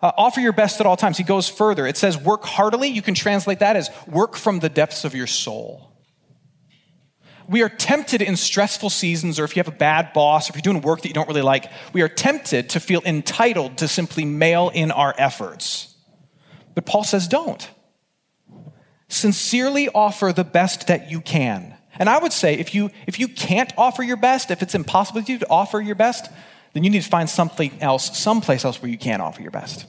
Uh, 0.00 0.12
offer 0.16 0.40
your 0.40 0.52
best 0.52 0.80
at 0.80 0.86
all 0.86 0.96
times. 0.96 1.18
He 1.18 1.24
goes 1.24 1.48
further. 1.48 1.86
It 1.86 1.96
says, 1.96 2.16
work 2.16 2.44
heartily. 2.44 2.88
You 2.88 3.02
can 3.02 3.14
translate 3.14 3.58
that 3.58 3.76
as 3.76 3.90
work 4.06 4.36
from 4.36 4.60
the 4.60 4.68
depths 4.68 5.04
of 5.04 5.14
your 5.14 5.26
soul 5.26 5.88
we 7.48 7.62
are 7.62 7.68
tempted 7.70 8.20
in 8.20 8.36
stressful 8.36 8.90
seasons, 8.90 9.40
or 9.40 9.44
if 9.44 9.56
you 9.56 9.60
have 9.60 9.72
a 9.72 9.76
bad 9.76 10.12
boss, 10.12 10.48
or 10.48 10.52
if 10.52 10.56
you're 10.56 10.72
doing 10.72 10.82
work 10.82 11.00
that 11.00 11.08
you 11.08 11.14
don't 11.14 11.28
really 11.28 11.42
like, 11.42 11.70
we 11.94 12.02
are 12.02 12.08
tempted 12.08 12.68
to 12.70 12.80
feel 12.80 13.00
entitled 13.06 13.78
to 13.78 13.88
simply 13.88 14.26
mail 14.26 14.70
in 14.74 14.90
our 14.90 15.14
efforts. 15.16 15.96
But 16.74 16.84
Paul 16.84 17.04
says, 17.04 17.26
don't. 17.26 17.68
Sincerely 19.08 19.88
offer 19.88 20.32
the 20.32 20.44
best 20.44 20.88
that 20.88 21.10
you 21.10 21.22
can. 21.22 21.74
And 21.98 22.10
I 22.10 22.18
would 22.18 22.34
say 22.34 22.54
if 22.54 22.74
you, 22.74 22.90
if 23.06 23.18
you 23.18 23.28
can't 23.28 23.72
offer 23.78 24.02
your 24.02 24.18
best, 24.18 24.50
if 24.50 24.60
it's 24.60 24.74
impossible 24.74 25.22
to 25.22 25.32
you 25.32 25.38
to 25.38 25.48
offer 25.48 25.80
your 25.80 25.94
best, 25.94 26.30
then 26.78 26.84
you 26.84 26.90
need 26.90 27.02
to 27.02 27.08
find 27.08 27.28
something 27.28 27.76
else, 27.80 28.16
someplace 28.16 28.64
else 28.64 28.80
where 28.80 28.88
you 28.88 28.96
can 28.96 29.20
offer 29.20 29.42
your 29.42 29.50
best. 29.50 29.84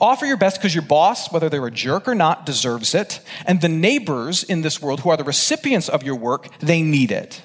Offer 0.00 0.26
your 0.26 0.36
best 0.36 0.56
because 0.56 0.74
your 0.74 0.82
boss, 0.82 1.30
whether 1.30 1.48
they're 1.48 1.64
a 1.64 1.70
jerk 1.70 2.08
or 2.08 2.14
not, 2.16 2.44
deserves 2.44 2.92
it. 2.92 3.20
And 3.46 3.60
the 3.60 3.68
neighbors 3.68 4.42
in 4.42 4.62
this 4.62 4.82
world 4.82 4.98
who 4.98 5.10
are 5.10 5.16
the 5.16 5.22
recipients 5.22 5.88
of 5.88 6.02
your 6.02 6.16
work, 6.16 6.48
they 6.58 6.82
need 6.82 7.12
it. 7.12 7.40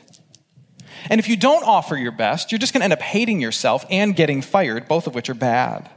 And 1.07 1.19
if 1.19 1.29
you 1.29 1.37
don't 1.37 1.63
offer 1.63 1.95
your 1.95 2.11
best, 2.11 2.51
you're 2.51 2.57
just 2.57 2.73
going 2.73 2.81
to 2.81 2.85
end 2.85 2.93
up 2.93 3.01
hating 3.03 3.41
yourself 3.41 3.85
and 3.91 4.15
getting 4.15 4.41
fired, 4.41 4.87
both 4.87 5.05
of 5.05 5.13
which 5.13 5.29
are 5.29 5.35
bad. 5.35 5.87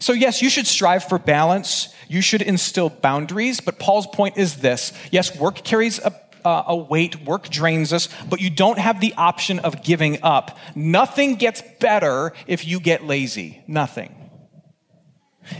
So, 0.00 0.12
yes, 0.12 0.42
you 0.42 0.50
should 0.50 0.66
strive 0.66 1.04
for 1.04 1.20
balance. 1.20 1.94
You 2.08 2.22
should 2.22 2.42
instill 2.42 2.90
boundaries. 2.90 3.60
But 3.60 3.78
Paul's 3.78 4.08
point 4.08 4.36
is 4.36 4.56
this 4.56 4.92
yes, 5.12 5.38
work 5.38 5.62
carries 5.62 6.00
a, 6.00 6.20
uh, 6.48 6.64
a 6.68 6.76
weight, 6.76 7.24
work 7.26 7.50
drains 7.50 7.92
us, 7.92 8.08
but 8.30 8.40
you 8.40 8.48
don't 8.48 8.78
have 8.78 9.00
the 9.00 9.12
option 9.18 9.58
of 9.58 9.82
giving 9.82 10.18
up. 10.22 10.56
Nothing 10.74 11.34
gets 11.34 11.62
better 11.78 12.32
if 12.46 12.66
you 12.66 12.80
get 12.80 13.04
lazy. 13.04 13.62
Nothing. 13.66 14.14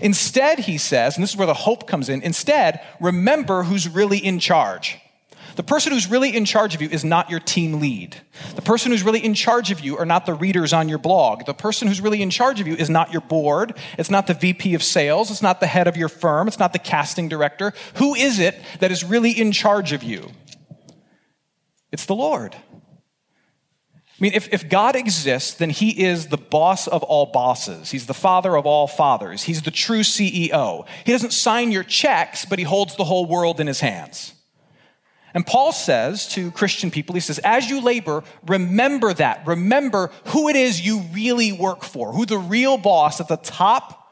Instead, 0.00 0.60
he 0.60 0.78
says, 0.78 1.16
and 1.16 1.22
this 1.22 1.30
is 1.30 1.36
where 1.36 1.46
the 1.46 1.52
hope 1.52 1.86
comes 1.86 2.08
in, 2.08 2.22
instead, 2.22 2.80
remember 3.00 3.64
who's 3.64 3.86
really 3.86 4.18
in 4.18 4.38
charge. 4.38 4.98
The 5.56 5.62
person 5.62 5.92
who's 5.92 6.08
really 6.08 6.34
in 6.34 6.44
charge 6.44 6.74
of 6.74 6.80
you 6.80 6.88
is 6.88 7.04
not 7.04 7.30
your 7.30 7.40
team 7.40 7.80
lead. 7.80 8.16
The 8.54 8.62
person 8.62 8.92
who's 8.92 9.02
really 9.02 9.22
in 9.24 9.34
charge 9.34 9.70
of 9.70 9.80
you 9.80 9.98
are 9.98 10.06
not 10.06 10.24
the 10.24 10.32
readers 10.32 10.72
on 10.72 10.88
your 10.88 10.98
blog. 10.98 11.44
The 11.46 11.52
person 11.52 11.88
who's 11.88 12.00
really 12.00 12.22
in 12.22 12.30
charge 12.30 12.60
of 12.60 12.66
you 12.66 12.76
is 12.76 12.88
not 12.88 13.12
your 13.12 13.22
board. 13.22 13.76
It's 13.98 14.10
not 14.10 14.26
the 14.26 14.34
VP 14.34 14.74
of 14.74 14.82
sales. 14.82 15.30
It's 15.30 15.42
not 15.42 15.58
the 15.60 15.66
head 15.66 15.88
of 15.88 15.96
your 15.96 16.08
firm. 16.08 16.48
It's 16.48 16.60
not 16.60 16.72
the 16.72 16.78
casting 16.78 17.28
director. 17.28 17.72
Who 17.96 18.14
is 18.14 18.38
it 18.38 18.54
that 18.78 18.92
is 18.92 19.02
really 19.02 19.32
in 19.32 19.52
charge 19.52 19.92
of 19.92 20.02
you? 20.02 20.30
It's 21.92 22.06
the 22.06 22.14
Lord. 22.14 22.54
I 24.18 24.24
mean, 24.24 24.32
if, 24.34 24.52
if 24.52 24.68
God 24.68 24.96
exists, 24.96 25.54
then 25.54 25.70
he 25.70 26.04
is 26.04 26.26
the 26.26 26.36
boss 26.36 26.88
of 26.88 27.04
all 27.04 27.26
bosses. 27.26 27.92
He's 27.92 28.06
the 28.06 28.14
father 28.14 28.56
of 28.56 28.66
all 28.66 28.88
fathers. 28.88 29.44
He's 29.44 29.62
the 29.62 29.70
true 29.70 30.00
CEO. 30.00 30.86
He 31.04 31.12
doesn't 31.12 31.32
sign 31.32 31.70
your 31.70 31.84
checks, 31.84 32.44
but 32.44 32.58
he 32.58 32.64
holds 32.64 32.96
the 32.96 33.04
whole 33.04 33.26
world 33.26 33.60
in 33.60 33.68
his 33.68 33.78
hands. 33.78 34.34
And 35.34 35.46
Paul 35.46 35.70
says 35.70 36.26
to 36.30 36.50
Christian 36.50 36.90
people, 36.90 37.14
he 37.14 37.20
says, 37.20 37.38
as 37.40 37.70
you 37.70 37.80
labor, 37.80 38.24
remember 38.46 39.14
that. 39.14 39.46
Remember 39.46 40.10
who 40.26 40.48
it 40.48 40.56
is 40.56 40.84
you 40.84 41.00
really 41.12 41.52
work 41.52 41.84
for, 41.84 42.12
who 42.12 42.26
the 42.26 42.38
real 42.38 42.76
boss 42.76 43.20
at 43.20 43.28
the 43.28 43.36
top 43.36 44.10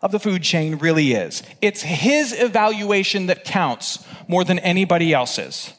of 0.00 0.12
the 0.12 0.20
food 0.20 0.42
chain 0.42 0.76
really 0.76 1.12
is. 1.12 1.42
It's 1.60 1.82
his 1.82 2.32
evaluation 2.38 3.26
that 3.26 3.44
counts 3.44 4.04
more 4.28 4.44
than 4.44 4.60
anybody 4.60 5.12
else's. 5.12 5.72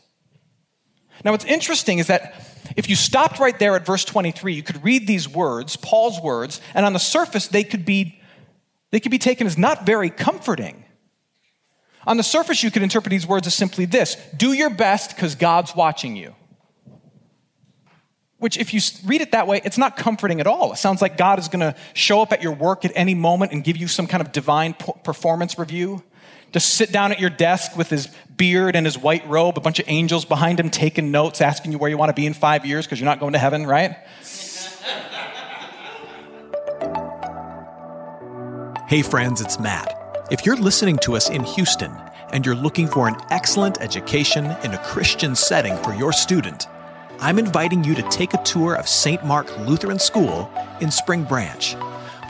Now, 1.24 1.32
what's 1.32 1.46
interesting 1.46 2.00
is 2.00 2.08
that 2.08 2.34
if 2.76 2.90
you 2.90 2.96
stopped 2.96 3.40
right 3.40 3.58
there 3.58 3.76
at 3.76 3.86
verse 3.86 4.06
23, 4.06 4.54
you 4.54 4.64
could 4.64 4.84
read 4.84 5.08
these 5.08 5.28
words, 5.28 5.76
Paul's 5.76 6.20
words, 6.22 6.62
and 6.74 6.86
on 6.86 6.94
the 6.94 7.00
surface, 7.00 7.48
they 7.48 7.64
could 7.64 7.86
be, 7.86 8.20
they 8.92 9.00
could 9.00 9.12
be 9.12 9.20
taken 9.20 9.46
as 9.46 9.58
not 9.58 9.86
very 9.86 10.10
comforting. 10.10 10.86
On 12.08 12.18
the 12.18 12.24
surface, 12.24 12.64
you 12.64 12.72
could 12.72 12.82
interpret 12.82 13.12
these 13.12 13.28
words 13.28 13.46
as 13.46 13.54
simply 13.54 13.86
this 13.86 14.18
do 14.36 14.54
your 14.54 14.70
best 14.70 15.16
because 15.16 15.36
God's 15.36 15.76
watching 15.76 16.16
you. 16.16 16.36
Which, 18.40 18.58
if 18.58 18.74
you 18.74 18.82
read 19.06 19.22
it 19.22 19.34
that 19.34 19.46
way, 19.46 19.62
it's 19.64 19.78
not 19.78 19.98
comforting 19.98 20.40
at 20.40 20.48
all. 20.48 20.74
It 20.74 20.78
sounds 20.78 21.00
like 21.00 21.16
God 21.16 21.38
is 21.38 21.48
going 21.48 21.60
to 21.60 21.76
show 21.94 22.24
up 22.24 22.34
at 22.34 22.42
your 22.42 22.54
work 22.54 22.86
at 22.86 22.92
any 22.96 23.14
moment 23.14 23.52
and 23.52 23.64
give 23.64 23.78
you 23.78 23.88
some 23.88 24.08
kind 24.08 24.20
of 24.20 24.32
divine 24.32 24.74
performance 25.04 25.60
review. 25.60 26.04
Just 26.52 26.74
sit 26.76 26.92
down 26.92 27.12
at 27.12 27.20
your 27.20 27.30
desk 27.30 27.78
with 27.78 27.90
his 27.90 28.10
beard 28.36 28.76
and 28.76 28.86
his 28.86 28.98
white 28.98 29.26
robe, 29.28 29.58
a 29.58 29.62
bunch 29.62 29.80
of 29.80 29.86
angels 29.88 30.26
behind 30.26 30.60
him 30.60 30.70
taking 30.70 31.12
notes, 31.12 31.40
asking 31.40 31.72
you 31.72 31.78
where 31.78 31.90
you 31.90 31.98
want 31.98 32.10
to 32.10 32.14
be 32.14 32.26
in 32.26 32.34
five 32.34 32.66
years 32.66 32.86
because 32.86 33.00
you're 33.00 33.06
not 33.06 33.20
going 33.20 33.34
to 33.34 33.40
heaven, 33.40 33.66
right? 33.66 33.96
Hey, 38.88 39.02
friends, 39.02 39.40
it's 39.40 39.58
Matt. 39.58 39.96
If 40.32 40.46
you're 40.46 40.58
listening 40.58 40.98
to 41.04 41.16
us 41.16 41.30
in 41.30 41.46
Houston 41.46 41.94
and 42.34 42.46
you're 42.46 42.56
looking 42.56 42.88
for 42.88 43.08
an 43.08 43.16
excellent 43.30 43.80
education 43.80 44.46
in 44.64 44.74
a 44.74 44.78
Christian 44.80 45.36
setting 45.36 45.78
for 45.78 45.94
your 45.94 46.12
student, 46.12 46.68
I'm 47.22 47.40
inviting 47.40 47.86
you 47.86 47.96
to 47.96 48.02
take 48.10 48.34
a 48.34 48.44
tour 48.44 48.76
of 48.76 48.90
St. 48.90 49.24
Mark 49.24 49.58
Lutheran 49.60 50.00
School 50.00 50.52
in 50.82 50.92
Spring 50.92 51.24
Branch. 51.24 51.76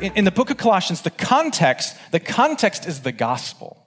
in, 0.00 0.12
in 0.14 0.24
the 0.24 0.30
book 0.30 0.50
of 0.50 0.56
Colossians, 0.56 1.02
the 1.02 1.10
context, 1.10 1.96
the 2.10 2.20
context 2.20 2.86
is 2.86 3.00
the 3.00 3.12
gospel. 3.12 3.84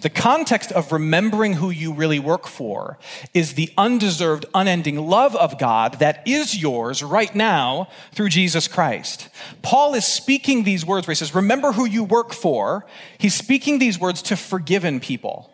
The 0.00 0.10
context 0.10 0.70
of 0.70 0.92
remembering 0.92 1.54
who 1.54 1.70
you 1.70 1.94
really 1.94 2.18
work 2.18 2.46
for 2.46 2.98
is 3.32 3.54
the 3.54 3.72
undeserved, 3.78 4.44
unending 4.54 4.98
love 4.98 5.34
of 5.34 5.58
God 5.58 5.98
that 6.00 6.26
is 6.26 6.60
yours 6.60 7.02
right 7.02 7.34
now 7.34 7.88
through 8.12 8.28
Jesus 8.28 8.68
Christ. 8.68 9.30
Paul 9.62 9.94
is 9.94 10.04
speaking 10.04 10.64
these 10.64 10.84
words 10.84 11.06
where 11.06 11.12
he 11.12 11.16
says, 11.16 11.34
Remember 11.34 11.72
who 11.72 11.86
you 11.86 12.04
work 12.04 12.34
for. 12.34 12.84
He's 13.16 13.34
speaking 13.34 13.78
these 13.78 13.98
words 13.98 14.20
to 14.22 14.36
forgiven 14.36 15.00
people. 15.00 15.50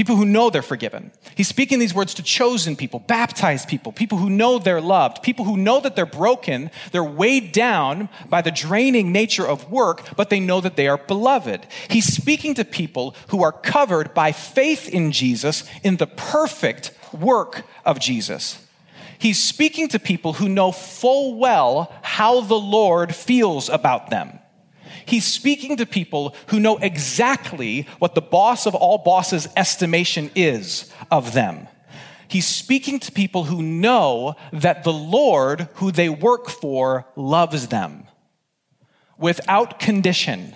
People 0.00 0.16
who 0.16 0.24
know 0.24 0.48
they're 0.48 0.62
forgiven. 0.62 1.12
He's 1.34 1.48
speaking 1.48 1.78
these 1.78 1.92
words 1.92 2.14
to 2.14 2.22
chosen 2.22 2.74
people, 2.74 3.00
baptized 3.00 3.68
people, 3.68 3.92
people 3.92 4.16
who 4.16 4.30
know 4.30 4.58
they're 4.58 4.80
loved, 4.80 5.22
people 5.22 5.44
who 5.44 5.58
know 5.58 5.78
that 5.78 5.94
they're 5.94 6.06
broken, 6.06 6.70
they're 6.90 7.04
weighed 7.04 7.52
down 7.52 8.08
by 8.26 8.40
the 8.40 8.50
draining 8.50 9.12
nature 9.12 9.46
of 9.46 9.70
work, 9.70 10.16
but 10.16 10.30
they 10.30 10.40
know 10.40 10.62
that 10.62 10.76
they 10.76 10.88
are 10.88 10.96
beloved. 10.96 11.66
He's 11.90 12.06
speaking 12.06 12.54
to 12.54 12.64
people 12.64 13.14
who 13.28 13.42
are 13.42 13.52
covered 13.52 14.14
by 14.14 14.32
faith 14.32 14.88
in 14.88 15.12
Jesus 15.12 15.64
in 15.82 15.98
the 15.98 16.06
perfect 16.06 16.92
work 17.12 17.66
of 17.84 18.00
Jesus. 18.00 18.66
He's 19.18 19.38
speaking 19.38 19.88
to 19.88 19.98
people 19.98 20.32
who 20.32 20.48
know 20.48 20.72
full 20.72 21.38
well 21.38 21.92
how 22.00 22.40
the 22.40 22.58
Lord 22.58 23.14
feels 23.14 23.68
about 23.68 24.08
them. 24.08 24.38
He's 25.10 25.24
speaking 25.24 25.76
to 25.78 25.86
people 25.86 26.36
who 26.46 26.60
know 26.60 26.76
exactly 26.76 27.88
what 27.98 28.14
the 28.14 28.20
boss 28.20 28.64
of 28.64 28.76
all 28.76 28.98
bosses' 28.98 29.48
estimation 29.56 30.30
is 30.36 30.88
of 31.10 31.32
them. 31.32 31.66
He's 32.28 32.46
speaking 32.46 33.00
to 33.00 33.10
people 33.10 33.42
who 33.42 33.60
know 33.60 34.36
that 34.52 34.84
the 34.84 34.92
Lord, 34.92 35.68
who 35.74 35.90
they 35.90 36.08
work 36.08 36.48
for, 36.48 37.06
loves 37.16 37.66
them 37.66 38.06
without 39.18 39.80
condition 39.80 40.54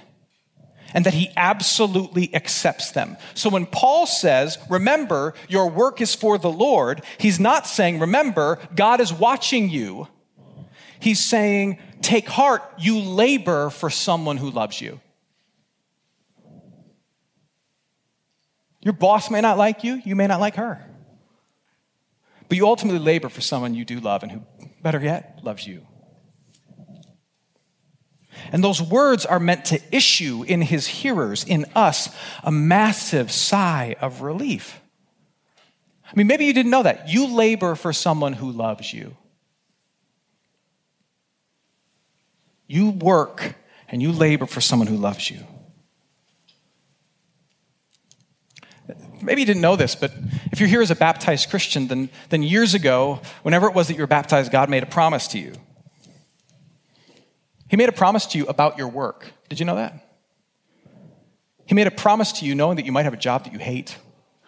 and 0.95 1.05
that 1.05 1.15
he 1.15 1.33
absolutely 1.37 2.33
accepts 2.33 2.93
them. 2.93 3.17
So 3.35 3.51
when 3.51 3.67
Paul 3.67 4.07
says, 4.07 4.57
remember, 4.71 5.35
your 5.49 5.69
work 5.69 6.01
is 6.01 6.15
for 6.15 6.39
the 6.39 6.53
Lord, 6.53 7.03
he's 7.19 7.41
not 7.41 7.67
saying, 7.67 7.99
remember, 7.99 8.61
God 8.77 9.01
is 9.01 9.13
watching 9.13 9.69
you. 9.69 10.07
He's 11.01 11.23
saying, 11.23 11.79
take 12.05 12.29
heart, 12.29 12.63
you 12.79 13.01
labor 13.01 13.71
for 13.71 13.91
someone 13.91 14.37
who 14.37 14.51
loves 14.51 14.81
you. 14.81 15.01
Your 18.83 18.93
boss 18.93 19.31
may 19.31 19.41
not 19.41 19.57
like 19.57 19.83
you, 19.83 20.01
you 20.05 20.15
may 20.15 20.27
not 20.27 20.41
like 20.41 20.57
her. 20.57 20.85
But 22.49 22.59
you 22.59 22.67
ultimately 22.67 23.01
labor 23.01 23.31
for 23.31 23.41
someone 23.41 23.75
you 23.75 23.87
do 23.87 23.99
love 23.99 24.23
and 24.23 24.31
who, 24.31 24.43
better 24.83 25.01
yet, 25.01 25.41
loves 25.43 25.67
you. 25.67 25.87
And 28.53 28.63
those 28.63 28.83
words 28.83 29.25
are 29.25 29.41
meant 29.41 29.65
to 29.67 29.81
issue 29.91 30.45
in 30.47 30.61
his 30.61 30.87
hearers, 30.87 31.45
in 31.45 31.65
us, 31.75 32.15
a 32.43 32.51
massive 32.51 33.33
sigh 33.33 33.97
of 34.01 34.21
relief. 34.21 34.81
I 36.07 36.13
mean, 36.15 36.27
maybe 36.27 36.45
you 36.45 36.53
didn't 36.53 36.71
know 36.71 36.83
that. 36.83 37.09
You 37.09 37.35
labor 37.35 37.75
for 37.75 37.93
someone 37.93 38.35
who 38.35 38.53
loves 38.53 38.93
you. 38.93 39.17
You 42.67 42.91
work 42.91 43.55
and 43.89 44.03
you 44.03 44.13
labor 44.13 44.47
for 44.47 44.61
someone 44.61 44.89
who 44.89 44.97
loves 44.97 45.31
you. 45.31 45.41
Maybe 49.23 49.41
you 49.41 49.47
didn't 49.47 49.63
know 49.63 49.77
this, 49.77 49.95
but 49.95 50.13
if 50.53 50.61
you're 50.61 50.69
here 50.69 50.83
as 50.83 50.91
a 50.91 50.95
baptized 50.95 51.49
Christian, 51.49 51.89
then, 51.89 52.11
then 52.29 52.43
years 52.43 52.75
ago, 52.75 53.21
whenever 53.43 53.67
it 53.67 53.75
was 53.75 53.89
that 53.89 53.95
you 53.95 54.01
were 54.01 54.07
baptized, 54.07 54.53
God 54.53 54.69
made 54.69 54.83
a 54.83 54.87
promise 54.87 55.29
to 55.29 55.39
you. 55.39 55.53
He 57.69 57.77
made 57.77 57.89
a 57.89 57.93
promise 57.93 58.27
to 58.27 58.39
you 58.39 58.47
about 58.47 58.77
your 58.77 58.89
work. 58.89 59.33
Did 59.49 59.59
you 59.59 59.65
know 59.65 59.77
that? 59.77 60.07
He 61.67 61.75
made 61.75 61.87
a 61.87 61.91
promise 61.91 62.33
to 62.33 62.45
you 62.45 62.55
knowing 62.55 62.77
that 62.77 62.85
you 62.85 62.93
might 62.93 63.05
have 63.05 63.15
a 63.15 63.19
job 63.19 63.45
that 63.45 63.53
you 63.53 63.59
hate. 63.59 63.97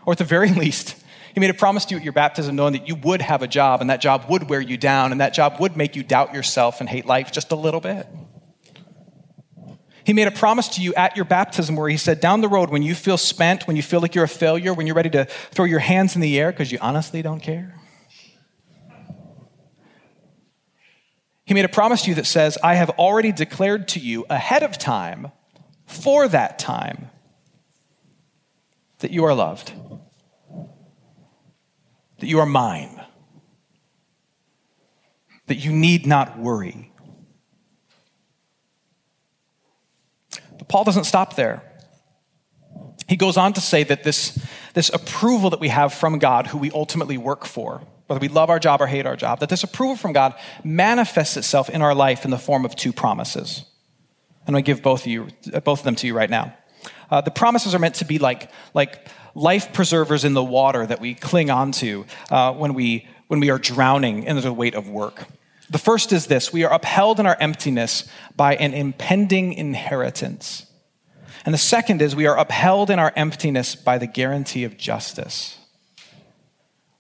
Or 0.05 0.13
at 0.13 0.19
the 0.19 0.25
very 0.25 0.51
least, 0.53 1.03
he 1.37 1.41
made 1.41 1.51
a 1.51 1.55
promise 1.55 1.85
to 1.85 1.91
you 1.91 1.99
at 1.99 2.03
your 2.03 2.15
baptism 2.15 2.57
knowing 2.57 2.73
that 2.73 2.89
you 2.89 2.95
would 2.95 3.21
have 3.21 3.43
a 3.43 3.47
job 3.47 3.83
and 3.83 3.91
that 3.91 4.01
job 4.01 4.25
would 4.31 4.49
wear 4.49 4.59
you 4.59 4.79
down 4.79 5.13
and 5.13 5.21
that 5.21 5.35
job 5.35 5.61
would 5.61 5.77
make 5.77 5.95
you 5.95 6.03
doubt 6.03 6.33
yourself 6.33 6.81
and 6.81 6.89
hate 6.89 7.05
life 7.05 7.31
just 7.31 7.53
a 7.53 7.55
little 7.55 7.79
bit. 7.79 8.07
He 10.03 10.15
made 10.15 10.29
a 10.29 10.31
promise 10.31 10.67
to 10.69 10.81
you 10.81 10.95
at 10.95 11.15
your 11.15 11.27
baptism 11.27 11.77
where 11.77 11.91
he 11.91 11.99
said, 11.99 12.21
down 12.21 12.41
the 12.41 12.49
road, 12.49 12.71
when 12.71 12.83
you 12.83 12.95
feel 12.95 13.19
spent, 13.19 13.67
when 13.67 13.77
you 13.77 13.83
feel 13.83 14.01
like 14.01 14.15
you're 14.15 14.25
a 14.25 14.29
failure, 14.29 14.73
when 14.73 14.87
you're 14.87 14.97
ready 14.97 15.11
to 15.11 15.27
throw 15.27 15.67
your 15.67 15.79
hands 15.79 16.15
in 16.15 16.23
the 16.23 16.41
air 16.41 16.51
because 16.51 16.73
you 16.73 16.79
honestly 16.81 17.21
don't 17.21 17.41
care, 17.41 17.75
He 21.45 21.53
made 21.53 21.67
a 21.67 21.69
promise 21.69 22.01
to 22.05 22.09
you 22.09 22.15
that 22.15 22.25
says, 22.25 22.57
I 22.65 22.77
have 22.77 22.89
already 22.91 23.31
declared 23.31 23.89
to 23.89 24.01
you 24.01 24.25
ahead 24.31 24.63
of 24.63 24.79
time, 24.79 25.33
for 25.85 26.27
that 26.29 26.59
time, 26.59 27.11
that 29.01 29.11
you 29.11 29.25
are 29.25 29.35
loved, 29.35 29.75
that 32.19 32.27
you 32.27 32.39
are 32.39 32.47
mine, 32.47 33.01
that 35.47 35.57
you 35.57 35.73
need 35.73 36.07
not 36.07 36.39
worry. 36.39 36.93
But 40.59 40.69
Paul 40.69 40.85
doesn't 40.85 41.05
stop 41.05 41.37
there. 41.37 41.63
He 43.09 43.17
goes 43.17 43.37
on 43.37 43.53
to 43.53 43.61
say 43.61 43.85
that 43.85 44.03
this, 44.03 44.39
this 44.75 44.89
approval 44.93 45.51
that 45.51 45.61
we 45.61 45.69
have 45.69 45.95
from 45.95 46.19
God, 46.19 46.49
who 46.49 46.59
we 46.59 46.71
ultimately 46.73 47.17
work 47.17 47.45
for, 47.45 47.83
whether 48.07 48.21
we 48.21 48.29
love 48.29 48.51
our 48.51 48.59
job 48.59 48.81
or 48.81 48.87
hate 48.87 49.07
our 49.07 49.17
job, 49.17 49.41
that 49.41 49.49
this 49.49 49.63
approval 49.63 49.97
from 49.97 50.13
God 50.13 50.35
manifests 50.65 51.37
itself 51.37 51.69
in 51.69 51.83
our 51.83 51.95
life 51.95 52.25
in 52.25 52.31
the 52.31 52.39
form 52.39 52.65
of 52.65 52.75
two 52.75 52.93
promises. 52.93 53.65
And 54.47 54.57
I 54.57 54.61
give 54.61 54.83
both 54.83 55.03
of 55.03 55.07
you, 55.09 55.29
both 55.65 55.81
of 55.81 55.85
them 55.85 55.97
to 55.97 56.07
you 56.07 56.15
right 56.15 56.31
now. 56.31 56.57
Uh, 57.11 57.21
the 57.21 57.31
promises 57.31 57.75
are 57.75 57.79
meant 57.79 57.97
to 57.97 58.05
be 58.05 58.19
like, 58.19 58.51
like 58.75 59.07
life 59.37 59.73
preservers 59.73 60.25
in 60.25 60.33
the 60.33 60.43
water 60.43 60.87
that 60.87 61.01
we 61.01 61.15
cling 61.15 61.51
onto 61.51 62.07
uh, 62.31 62.53
when, 62.55 62.75
we, 62.75 63.07
when 63.29 63.39
we 63.39 63.51
are 63.51 63.59
drowning 63.59 64.25
in 64.25 64.41
the 64.41 64.53
weight 64.53 64.75
of 64.75 64.89
work. 64.89 65.27
The 65.69 65.79
first 65.79 66.13
is 66.13 66.27
this 66.27 66.53
we 66.53 66.65
are 66.65 66.73
upheld 66.73 67.21
in 67.21 67.27
our 67.27 67.37
emptiness 67.39 68.09
by 68.35 68.57
an 68.57 68.73
impending 68.73 69.53
inheritance. 69.53 70.67
And 71.45 71.53
the 71.53 71.59
second 71.59 72.03
is 72.03 72.17
we 72.17 72.27
are 72.27 72.39
upheld 72.39 72.91
in 72.91 72.99
our 72.99 73.13
emptiness 73.15 73.77
by 73.77 73.99
the 73.99 74.07
guarantee 74.07 74.65
of 74.65 74.77
justice. 74.79 75.59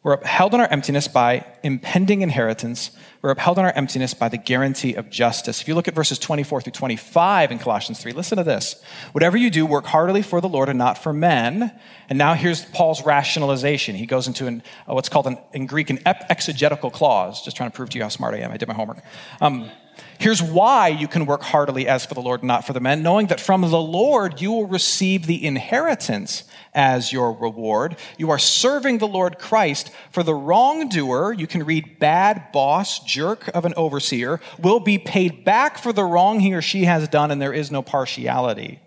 We're 0.07 0.13
upheld 0.13 0.55
in 0.55 0.61
our 0.61 0.69
emptiness 0.69 1.09
by 1.09 1.45
impending 1.65 2.23
inheritance. 2.23 2.93
We're 3.23 3.33
upheld 3.33 3.59
in 3.59 3.65
our 3.65 3.73
emptiness 3.73 4.15
by 4.15 4.29
the 4.29 4.37
guarantee 4.37 4.95
of 4.95 5.11
justice. 5.11 5.61
If 5.61 5.67
you 5.67 5.75
look 5.75 5.89
at 5.89 5.97
verses 5.97 6.21
24 6.21 6.61
through 6.61 6.75
25 6.75 7.51
in 7.51 7.59
Colossians 7.59 8.01
3, 8.01 8.13
listen 8.13 8.39
to 8.39 8.45
this. 8.45 8.81
Whatever 9.11 9.37
you 9.37 9.51
do, 9.51 9.67
work 9.67 9.85
heartily 9.85 10.23
for 10.23 10.41
the 10.41 10.49
Lord 10.49 10.69
and 10.69 10.79
not 10.79 10.97
for 10.97 11.13
men. 11.13 11.77
And 12.09 12.19
now 12.21 12.35
here's 12.35 12.65
Paul's 12.67 13.05
rationalization. 13.05 13.97
He 13.97 14.07
goes 14.07 14.29
into 14.29 14.47
an, 14.47 14.63
uh, 14.89 14.95
what's 14.95 15.09
called 15.09 15.27
an, 15.27 15.39
in 15.53 15.67
Greek 15.67 15.91
an 15.91 15.99
exegetical 16.07 16.93
clause. 16.93 17.45
Just 17.45 17.57
trying 17.57 17.73
to 17.73 17.75
prove 17.75 17.91
to 17.91 17.99
you 17.99 18.05
how 18.05 18.09
smart 18.09 18.35
I 18.35 18.43
am. 18.43 18.53
I 18.53 18.59
did 18.59 18.69
my 18.69 18.75
homework. 18.75 19.03
Um, 19.41 19.73
Here's 20.19 20.43
why 20.43 20.89
you 20.89 21.09
can 21.09 21.27
work 21.27 21.43
heartily 21.43 21.87
as 21.87 22.07
for 22.07 22.15
the 22.15 22.23
Lord, 22.23 22.43
not 22.43 22.67
for 22.67 22.73
the 22.73 22.81
men, 22.81 23.03
knowing 23.03 23.27
that 23.29 23.41
from 23.41 23.61
the 23.63 23.81
Lord 23.81 24.41
you 24.41 24.51
will 24.51 24.67
receive 24.67 25.27
the 25.27 25.45
inheritance 25.45 26.45
as 26.75 27.13
your 27.13 27.33
reward. 27.33 27.97
You 28.19 28.31
are 28.31 28.39
serving 28.39 28.99
the 28.99 29.09
Lord 29.09 29.39
Christ. 29.39 29.91
For 30.11 30.23
the 30.23 30.35
wrongdoer, 30.35 31.33
you 31.33 31.47
can 31.47 31.65
read 31.65 31.99
bad 31.99 32.53
boss, 32.53 32.99
jerk 33.01 33.49
of 33.49 33.65
an 33.65 33.75
overseer, 33.77 34.41
will 34.59 34.81
be 34.81 34.99
paid 34.99 35.45
back 35.45 35.79
for 35.79 35.93
the 35.93 36.05
wrong 36.05 36.41
he 36.41 36.55
or 36.55 36.63
she 36.63 36.85
has 36.85 37.09
done, 37.09 37.31
and 37.31 37.41
there 37.41 37.53
is 37.53 37.71
no 37.71 37.83
partiality. 37.83 38.81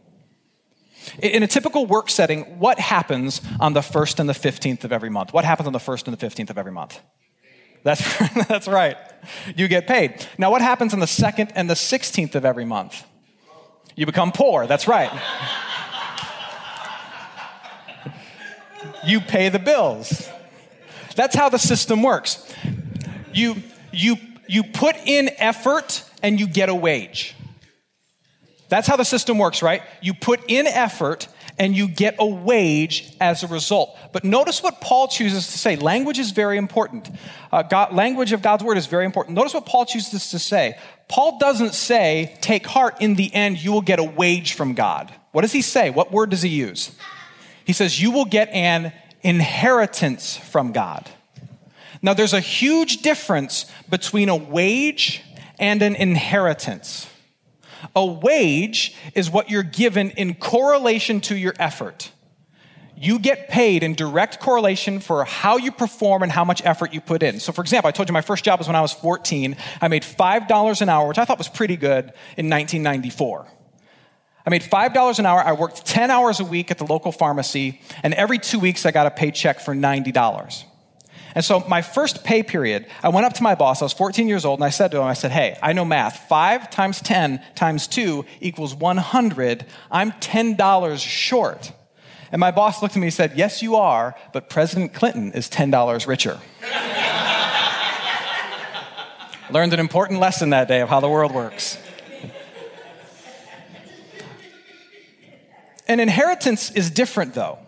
In 1.19 1.43
a 1.43 1.47
typical 1.47 1.85
work 1.85 2.09
setting, 2.09 2.59
what 2.59 2.79
happens 2.79 3.41
on 3.59 3.73
the 3.73 3.81
1st 3.81 4.19
and 4.19 4.29
the 4.29 4.33
15th 4.33 4.83
of 4.83 4.91
every 4.91 5.09
month? 5.09 5.33
What 5.33 5.45
happens 5.45 5.67
on 5.67 5.73
the 5.73 5.79
1st 5.79 6.07
and 6.07 6.17
the 6.17 6.25
15th 6.25 6.49
of 6.49 6.57
every 6.57 6.71
month? 6.71 6.99
That's, 7.83 8.01
that's 8.47 8.67
right. 8.67 8.97
You 9.55 9.67
get 9.67 9.87
paid. 9.87 10.25
Now, 10.37 10.51
what 10.51 10.61
happens 10.61 10.93
on 10.93 10.99
the 10.99 11.05
2nd 11.05 11.51
and 11.55 11.69
the 11.69 11.73
16th 11.73 12.35
of 12.35 12.45
every 12.45 12.65
month? 12.65 13.05
You 13.95 14.05
become 14.05 14.31
poor. 14.31 14.65
That's 14.65 14.87
right. 14.87 15.11
you 19.05 19.19
pay 19.19 19.49
the 19.49 19.59
bills. 19.59 20.29
That's 21.15 21.35
how 21.35 21.49
the 21.49 21.59
system 21.59 22.01
works. 22.01 22.53
You, 23.33 23.57
you, 23.91 24.15
you 24.47 24.63
put 24.63 24.95
in 25.05 25.29
effort 25.37 26.03
and 26.23 26.39
you 26.39 26.47
get 26.47 26.69
a 26.69 26.75
wage. 26.75 27.35
That's 28.69 28.87
how 28.87 28.95
the 28.95 29.03
system 29.03 29.37
works, 29.37 29.61
right? 29.61 29.81
You 30.01 30.13
put 30.13 30.41
in 30.47 30.67
effort 30.67 31.27
and 31.59 31.75
you 31.75 31.89
get 31.89 32.15
a 32.17 32.25
wage 32.25 33.13
as 33.19 33.43
a 33.43 33.47
result. 33.47 33.95
But 34.13 34.23
notice 34.23 34.63
what 34.63 34.79
Paul 34.79 35.09
chooses 35.09 35.45
to 35.47 35.57
say. 35.57 35.75
Language 35.75 36.17
is 36.17 36.31
very 36.31 36.57
important. 36.57 37.09
Uh, 37.51 37.63
God, 37.63 37.93
language 37.93 38.31
of 38.31 38.41
God's 38.41 38.63
word 38.63 38.77
is 38.77 38.87
very 38.87 39.05
important. 39.05 39.35
Notice 39.35 39.53
what 39.53 39.65
Paul 39.65 39.85
chooses 39.85 40.31
to 40.31 40.39
say. 40.39 40.79
Paul 41.09 41.37
doesn't 41.37 41.73
say, 41.73 42.37
take 42.39 42.65
heart, 42.65 43.01
in 43.01 43.15
the 43.15 43.33
end, 43.33 43.61
you 43.61 43.73
will 43.73 43.81
get 43.81 43.99
a 43.99 44.03
wage 44.03 44.53
from 44.53 44.73
God. 44.73 45.13
What 45.31 45.41
does 45.41 45.51
he 45.51 45.61
say? 45.61 45.89
What 45.89 46.11
word 46.11 46.29
does 46.29 46.41
he 46.41 46.49
use? 46.49 46.95
He 47.65 47.73
says, 47.73 48.01
You 48.01 48.11
will 48.11 48.25
get 48.25 48.49
an 48.49 48.93
inheritance 49.21 50.37
from 50.37 50.71
God. 50.71 51.07
Now, 52.01 52.13
there's 52.13 52.33
a 52.33 52.39
huge 52.39 53.01
difference 53.01 53.65
between 53.89 54.29
a 54.29 54.35
wage 54.35 55.21
and 55.59 55.81
an 55.81 55.95
inheritance. 55.95 57.07
A 57.95 58.05
wage 58.05 58.95
is 59.15 59.29
what 59.29 59.49
you're 59.49 59.63
given 59.63 60.11
in 60.11 60.35
correlation 60.35 61.21
to 61.21 61.35
your 61.35 61.53
effort. 61.59 62.11
You 63.01 63.17
get 63.17 63.47
paid 63.47 63.81
in 63.81 63.95
direct 63.95 64.41
correlation 64.41 64.99
for 64.99 65.23
how 65.23 65.55
you 65.55 65.71
perform 65.71 66.21
and 66.21 66.31
how 66.31 66.43
much 66.43 66.61
effort 66.65 66.93
you 66.93 66.99
put 66.99 67.23
in. 67.23 67.39
So, 67.39 67.53
for 67.53 67.61
example, 67.61 67.87
I 67.87 67.91
told 67.91 68.09
you 68.09 68.13
my 68.13 68.21
first 68.21 68.43
job 68.43 68.59
was 68.59 68.67
when 68.67 68.75
I 68.75 68.81
was 68.81 68.91
14. 68.91 69.55
I 69.81 69.87
made 69.87 70.03
$5 70.03 70.81
an 70.81 70.89
hour, 70.89 71.07
which 71.07 71.17
I 71.17 71.23
thought 71.23 71.37
was 71.37 71.47
pretty 71.47 71.77
good 71.77 72.05
in 72.35 72.49
1994. 72.49 73.47
I 74.45 74.49
made 74.49 74.63
$5 74.63 75.19
an 75.19 75.25
hour. 75.25 75.39
I 75.39 75.53
worked 75.53 75.85
10 75.85 76.11
hours 76.11 76.41
a 76.41 76.43
week 76.43 76.71
at 76.71 76.77
the 76.77 76.85
local 76.85 77.13
pharmacy, 77.13 77.81
and 78.03 78.13
every 78.13 78.37
two 78.37 78.59
weeks 78.59 78.85
I 78.85 78.91
got 78.91 79.07
a 79.07 79.11
paycheck 79.11 79.61
for 79.61 79.73
$90. 79.73 80.63
And 81.39 81.45
so 81.45 81.63
my 81.69 81.81
first 81.81 82.25
pay 82.25 82.43
period, 82.43 82.85
I 83.01 83.07
went 83.07 83.25
up 83.25 83.31
to 83.35 83.43
my 83.43 83.55
boss. 83.55 83.81
I 83.81 83.85
was 83.85 83.93
14 83.93 84.27
years 84.27 84.43
old, 84.43 84.59
and 84.59 84.65
I 84.65 84.71
said 84.71 84.91
to 84.91 84.97
him, 84.97 85.03
I 85.03 85.13
said, 85.13 85.31
Hey, 85.31 85.57
I 85.63 85.71
know 85.71 85.85
math. 85.85 86.27
Five 86.27 86.69
times 86.69 86.99
10 86.99 87.41
times 87.55 87.87
two 87.87 88.25
equals 88.41 88.75
100. 88.75 89.65
I'm 89.89 90.11
$10 90.11 90.99
short. 90.99 91.71
And 92.33 92.41
my 92.41 92.51
boss 92.51 92.81
looked 92.81 92.97
at 92.97 92.99
me 92.99 93.07
and 93.07 93.13
said, 93.13 93.37
Yes, 93.37 93.61
you 93.61 93.77
are, 93.77 94.17
but 94.33 94.49
President 94.49 94.93
Clinton 94.93 95.31
is 95.31 95.47
$10 95.47 96.07
richer. 96.07 96.41
Learned 99.49 99.71
an 99.71 99.79
important 99.79 100.19
lesson 100.19 100.49
that 100.49 100.67
day 100.67 100.81
of 100.81 100.89
how 100.89 100.99
the 100.99 101.07
world 101.07 101.31
works. 101.31 101.77
An 105.87 106.01
inheritance 106.01 106.69
is 106.71 106.91
different, 106.91 107.33
though. 107.33 107.59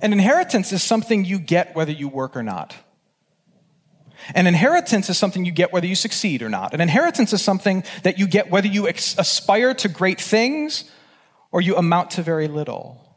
An 0.00 0.12
inheritance 0.12 0.72
is 0.72 0.82
something 0.82 1.24
you 1.24 1.38
get 1.38 1.74
whether 1.74 1.92
you 1.92 2.08
work 2.08 2.36
or 2.36 2.42
not. 2.42 2.74
An 4.34 4.46
inheritance 4.46 5.08
is 5.08 5.16
something 5.16 5.44
you 5.44 5.52
get 5.52 5.72
whether 5.72 5.86
you 5.86 5.94
succeed 5.94 6.42
or 6.42 6.48
not. 6.48 6.74
An 6.74 6.80
inheritance 6.80 7.32
is 7.32 7.40
something 7.42 7.84
that 8.02 8.18
you 8.18 8.26
get 8.26 8.50
whether 8.50 8.66
you 8.66 8.86
aspire 8.86 9.74
to 9.74 9.88
great 9.88 10.20
things 10.20 10.84
or 11.50 11.60
you 11.60 11.76
amount 11.76 12.12
to 12.12 12.22
very 12.22 12.48
little. 12.48 13.07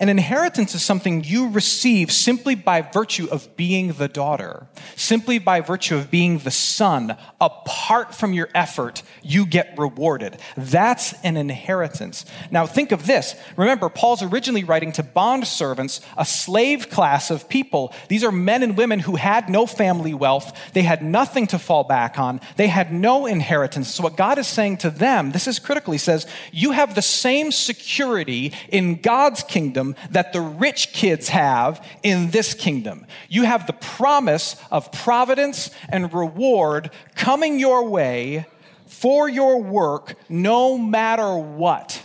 An 0.00 0.08
inheritance 0.08 0.74
is 0.74 0.82
something 0.82 1.22
you 1.24 1.50
receive 1.50 2.10
simply 2.10 2.54
by 2.54 2.80
virtue 2.80 3.28
of 3.30 3.54
being 3.54 3.92
the 3.92 4.08
daughter, 4.08 4.66
simply 4.96 5.38
by 5.38 5.60
virtue 5.60 5.94
of 5.94 6.10
being 6.10 6.38
the 6.38 6.50
son. 6.50 7.18
Apart 7.38 8.14
from 8.14 8.32
your 8.32 8.48
effort, 8.54 9.02
you 9.22 9.44
get 9.44 9.74
rewarded. 9.76 10.38
That's 10.56 11.12
an 11.22 11.36
inheritance. 11.36 12.24
Now, 12.50 12.66
think 12.66 12.92
of 12.92 13.06
this. 13.06 13.34
Remember, 13.58 13.90
Paul's 13.90 14.22
originally 14.22 14.64
writing 14.64 14.92
to 14.92 15.02
bond 15.02 15.46
servants, 15.46 16.00
a 16.16 16.24
slave 16.24 16.88
class 16.88 17.30
of 17.30 17.50
people. 17.50 17.92
These 18.08 18.24
are 18.24 18.32
men 18.32 18.62
and 18.62 18.78
women 18.78 19.00
who 19.00 19.16
had 19.16 19.50
no 19.50 19.66
family 19.66 20.14
wealth, 20.14 20.58
they 20.72 20.82
had 20.82 21.04
nothing 21.04 21.46
to 21.48 21.58
fall 21.58 21.84
back 21.84 22.18
on, 22.18 22.40
they 22.56 22.68
had 22.68 22.90
no 22.90 23.26
inheritance. 23.26 23.94
So, 23.94 24.02
what 24.02 24.16
God 24.16 24.38
is 24.38 24.46
saying 24.46 24.78
to 24.78 24.90
them, 24.90 25.32
this 25.32 25.46
is 25.46 25.58
critical. 25.58 25.92
He 25.92 25.98
says, 25.98 26.26
You 26.52 26.72
have 26.72 26.94
the 26.94 27.02
same 27.02 27.52
security 27.52 28.54
in 28.70 29.02
God's 29.02 29.42
kingdom 29.42 29.89
that 30.10 30.32
the 30.32 30.40
rich 30.40 30.92
kids 30.92 31.28
have 31.28 31.84
in 32.02 32.30
this 32.30 32.54
kingdom. 32.54 33.06
You 33.28 33.44
have 33.44 33.66
the 33.66 33.72
promise 33.72 34.56
of 34.70 34.92
providence 34.92 35.70
and 35.88 36.12
reward 36.12 36.90
coming 37.14 37.58
your 37.58 37.88
way 37.88 38.46
for 38.86 39.28
your 39.28 39.62
work 39.62 40.14
no 40.28 40.76
matter 40.76 41.36
what. 41.36 42.04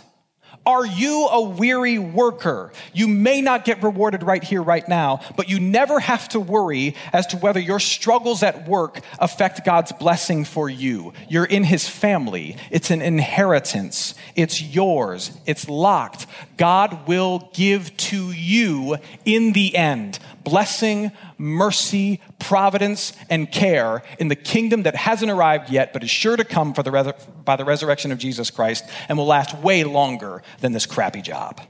Are 0.66 0.84
you 0.84 1.28
a 1.28 1.40
weary 1.40 2.00
worker? 2.00 2.72
You 2.92 3.06
may 3.06 3.40
not 3.40 3.64
get 3.64 3.84
rewarded 3.84 4.24
right 4.24 4.42
here, 4.42 4.60
right 4.60 4.86
now, 4.88 5.20
but 5.36 5.48
you 5.48 5.60
never 5.60 6.00
have 6.00 6.28
to 6.30 6.40
worry 6.40 6.96
as 7.12 7.28
to 7.28 7.36
whether 7.36 7.60
your 7.60 7.78
struggles 7.78 8.42
at 8.42 8.68
work 8.68 9.00
affect 9.20 9.64
God's 9.64 9.92
blessing 9.92 10.44
for 10.44 10.68
you. 10.68 11.12
You're 11.28 11.44
in 11.44 11.62
His 11.62 11.88
family. 11.88 12.56
It's 12.72 12.90
an 12.90 13.00
inheritance. 13.00 14.16
It's 14.34 14.60
yours. 14.60 15.30
It's 15.46 15.68
locked. 15.68 16.26
God 16.56 17.06
will 17.06 17.48
give 17.54 17.96
to 17.98 18.32
you 18.32 18.96
in 19.24 19.52
the 19.52 19.76
end 19.76 20.18
blessing, 20.46 21.10
mercy, 21.38 22.20
providence, 22.38 23.12
and 23.30 23.50
care 23.50 24.02
in 24.18 24.28
the 24.28 24.36
kingdom 24.36 24.84
that 24.84 24.94
hasn't 24.94 25.30
arrived 25.30 25.70
yet, 25.70 25.92
but 25.92 26.02
is 26.02 26.10
sure 26.10 26.36
to 26.36 26.44
come 26.44 26.74
for 26.74 26.82
the 26.82 27.14
by 27.44 27.56
the 27.56 27.64
resurrection 27.64 28.12
of 28.12 28.18
Jesus 28.18 28.50
Christ 28.50 28.84
and 29.08 29.18
will 29.18 29.26
last 29.26 29.56
way 29.58 29.84
longer 29.84 30.42
than 30.60 30.72
this 30.72 30.86
crappy 30.86 31.22
job. 31.22 31.60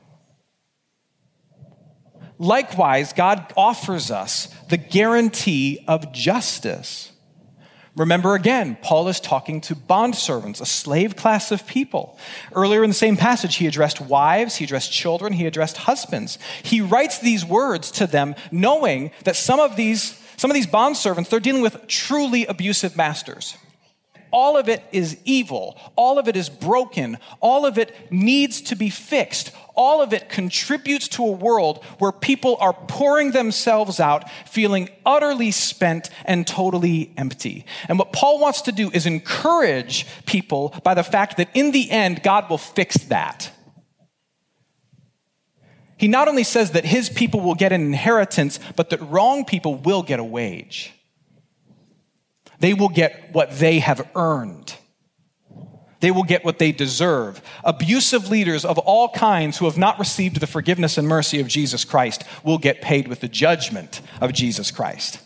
Likewise, 2.38 3.12
God 3.12 3.52
offers 3.56 4.10
us 4.10 4.46
the 4.68 4.76
guarantee 4.76 5.84
of 5.88 6.12
justice. 6.12 7.12
Remember 7.96 8.34
again, 8.34 8.76
Paul 8.82 9.08
is 9.08 9.20
talking 9.20 9.62
to 9.62 9.74
bondservants, 9.74 10.60
a 10.60 10.66
slave 10.66 11.16
class 11.16 11.50
of 11.50 11.66
people. 11.66 12.18
Earlier 12.52 12.84
in 12.84 12.90
the 12.90 12.94
same 12.94 13.16
passage, 13.16 13.56
he 13.56 13.66
addressed 13.66 14.02
wives, 14.02 14.56
he 14.56 14.64
addressed 14.66 14.92
children, 14.92 15.32
he 15.32 15.46
addressed 15.46 15.78
husbands. 15.78 16.38
He 16.62 16.82
writes 16.82 17.18
these 17.18 17.42
words 17.42 17.90
to 17.92 18.06
them 18.06 18.34
knowing 18.52 19.12
that 19.24 19.34
some 19.34 19.60
of 19.60 19.76
these, 19.76 20.20
some 20.36 20.50
of 20.50 20.54
these 20.54 20.66
bondservants, 20.66 21.30
they're 21.30 21.40
dealing 21.40 21.62
with 21.62 21.86
truly 21.86 22.44
abusive 22.44 22.98
masters. 22.98 23.56
All 24.30 24.58
of 24.58 24.68
it 24.68 24.82
is 24.92 25.16
evil. 25.24 25.78
All 25.96 26.18
of 26.18 26.28
it 26.28 26.36
is 26.36 26.50
broken. 26.50 27.16
All 27.40 27.64
of 27.64 27.78
it 27.78 27.94
needs 28.12 28.60
to 28.62 28.76
be 28.76 28.90
fixed 28.90 29.52
all 29.76 30.02
of 30.02 30.12
it 30.12 30.28
contributes 30.28 31.08
to 31.08 31.24
a 31.24 31.30
world 31.30 31.84
where 31.98 32.12
people 32.12 32.56
are 32.60 32.72
pouring 32.72 33.32
themselves 33.32 34.00
out, 34.00 34.28
feeling 34.46 34.88
utterly 35.04 35.50
spent 35.50 36.10
and 36.24 36.46
totally 36.46 37.12
empty. 37.16 37.66
And 37.88 37.98
what 37.98 38.12
Paul 38.12 38.40
wants 38.40 38.62
to 38.62 38.72
do 38.72 38.90
is 38.90 39.06
encourage 39.06 40.06
people 40.24 40.74
by 40.82 40.94
the 40.94 41.04
fact 41.04 41.36
that 41.36 41.50
in 41.54 41.72
the 41.72 41.90
end, 41.90 42.22
God 42.22 42.48
will 42.48 42.58
fix 42.58 42.96
that. 43.04 43.52
He 45.98 46.08
not 46.08 46.28
only 46.28 46.44
says 46.44 46.72
that 46.72 46.84
his 46.84 47.08
people 47.08 47.40
will 47.40 47.54
get 47.54 47.72
an 47.72 47.80
inheritance, 47.80 48.60
but 48.76 48.90
that 48.90 49.00
wrong 49.02 49.44
people 49.44 49.76
will 49.76 50.02
get 50.02 50.20
a 50.20 50.24
wage. 50.24 50.92
They 52.60 52.74
will 52.74 52.88
get 52.88 53.30
what 53.32 53.58
they 53.58 53.78
have 53.78 54.08
earned. 54.14 54.74
They 56.00 56.10
will 56.10 56.24
get 56.24 56.44
what 56.44 56.58
they 56.58 56.72
deserve. 56.72 57.40
Abusive 57.64 58.28
leaders 58.30 58.64
of 58.64 58.78
all 58.78 59.08
kinds 59.08 59.58
who 59.58 59.64
have 59.64 59.78
not 59.78 59.98
received 59.98 60.40
the 60.40 60.46
forgiveness 60.46 60.98
and 60.98 61.08
mercy 61.08 61.40
of 61.40 61.48
Jesus 61.48 61.84
Christ 61.84 62.24
will 62.44 62.58
get 62.58 62.82
paid 62.82 63.08
with 63.08 63.20
the 63.20 63.28
judgment 63.28 64.00
of 64.20 64.32
Jesus 64.32 64.70
Christ. 64.70 65.20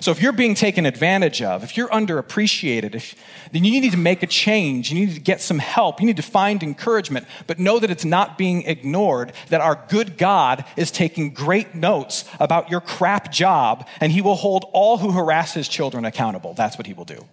So 0.00 0.10
if 0.10 0.20
you're 0.20 0.32
being 0.32 0.54
taken 0.54 0.84
advantage 0.84 1.40
of, 1.42 1.64
if 1.64 1.76
you're 1.76 1.88
underappreciated, 1.88 2.94
if, 2.94 3.14
then 3.52 3.64
you 3.64 3.80
need 3.80 3.92
to 3.92 3.96
make 3.96 4.22
a 4.22 4.26
change. 4.26 4.92
You 4.92 5.06
need 5.06 5.14
to 5.14 5.20
get 5.20 5.40
some 5.40 5.58
help. 5.58 6.00
You 6.00 6.06
need 6.06 6.16
to 6.16 6.22
find 6.22 6.62
encouragement, 6.62 7.26
but 7.46 7.58
know 7.58 7.78
that 7.78 7.90
it's 7.90 8.04
not 8.04 8.36
being 8.36 8.62
ignored, 8.62 9.32
that 9.48 9.60
our 9.60 9.82
good 9.88 10.18
God 10.18 10.64
is 10.76 10.90
taking 10.90 11.32
great 11.32 11.74
notes 11.74 12.24
about 12.38 12.70
your 12.70 12.80
crap 12.80 13.32
job, 13.32 13.88
and 14.00 14.12
he 14.12 14.20
will 14.20 14.34
hold 14.34 14.66
all 14.72 14.98
who 14.98 15.12
harass 15.12 15.54
his 15.54 15.68
children 15.68 16.04
accountable. 16.04 16.52
That's 16.54 16.76
what 16.76 16.86
he 16.86 16.92
will 16.92 17.04
do. 17.04 17.24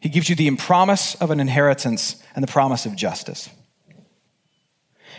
He 0.00 0.08
gives 0.08 0.28
you 0.28 0.34
the 0.34 0.50
promise 0.56 1.14
of 1.16 1.30
an 1.30 1.40
inheritance 1.40 2.22
and 2.34 2.42
the 2.42 2.50
promise 2.50 2.86
of 2.86 2.96
justice. 2.96 3.50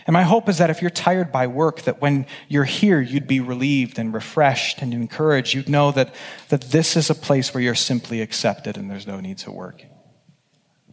And 0.07 0.13
my 0.13 0.23
hope 0.23 0.49
is 0.49 0.57
that 0.57 0.71
if 0.71 0.81
you're 0.81 0.89
tired 0.89 1.31
by 1.31 1.45
work, 1.45 1.83
that 1.83 2.01
when 2.01 2.25
you're 2.47 2.63
here, 2.63 2.99
you'd 2.99 3.27
be 3.27 3.39
relieved 3.39 3.99
and 3.99 4.13
refreshed 4.13 4.81
and 4.81 4.93
encouraged. 4.93 5.53
You'd 5.53 5.69
know 5.69 5.91
that, 5.91 6.15
that 6.49 6.61
this 6.61 6.97
is 6.97 7.09
a 7.09 7.15
place 7.15 7.53
where 7.53 7.61
you're 7.61 7.75
simply 7.75 8.21
accepted 8.21 8.77
and 8.77 8.89
there's 8.89 9.05
no 9.05 9.19
need 9.19 9.37
to 9.39 9.51
work. 9.51 9.85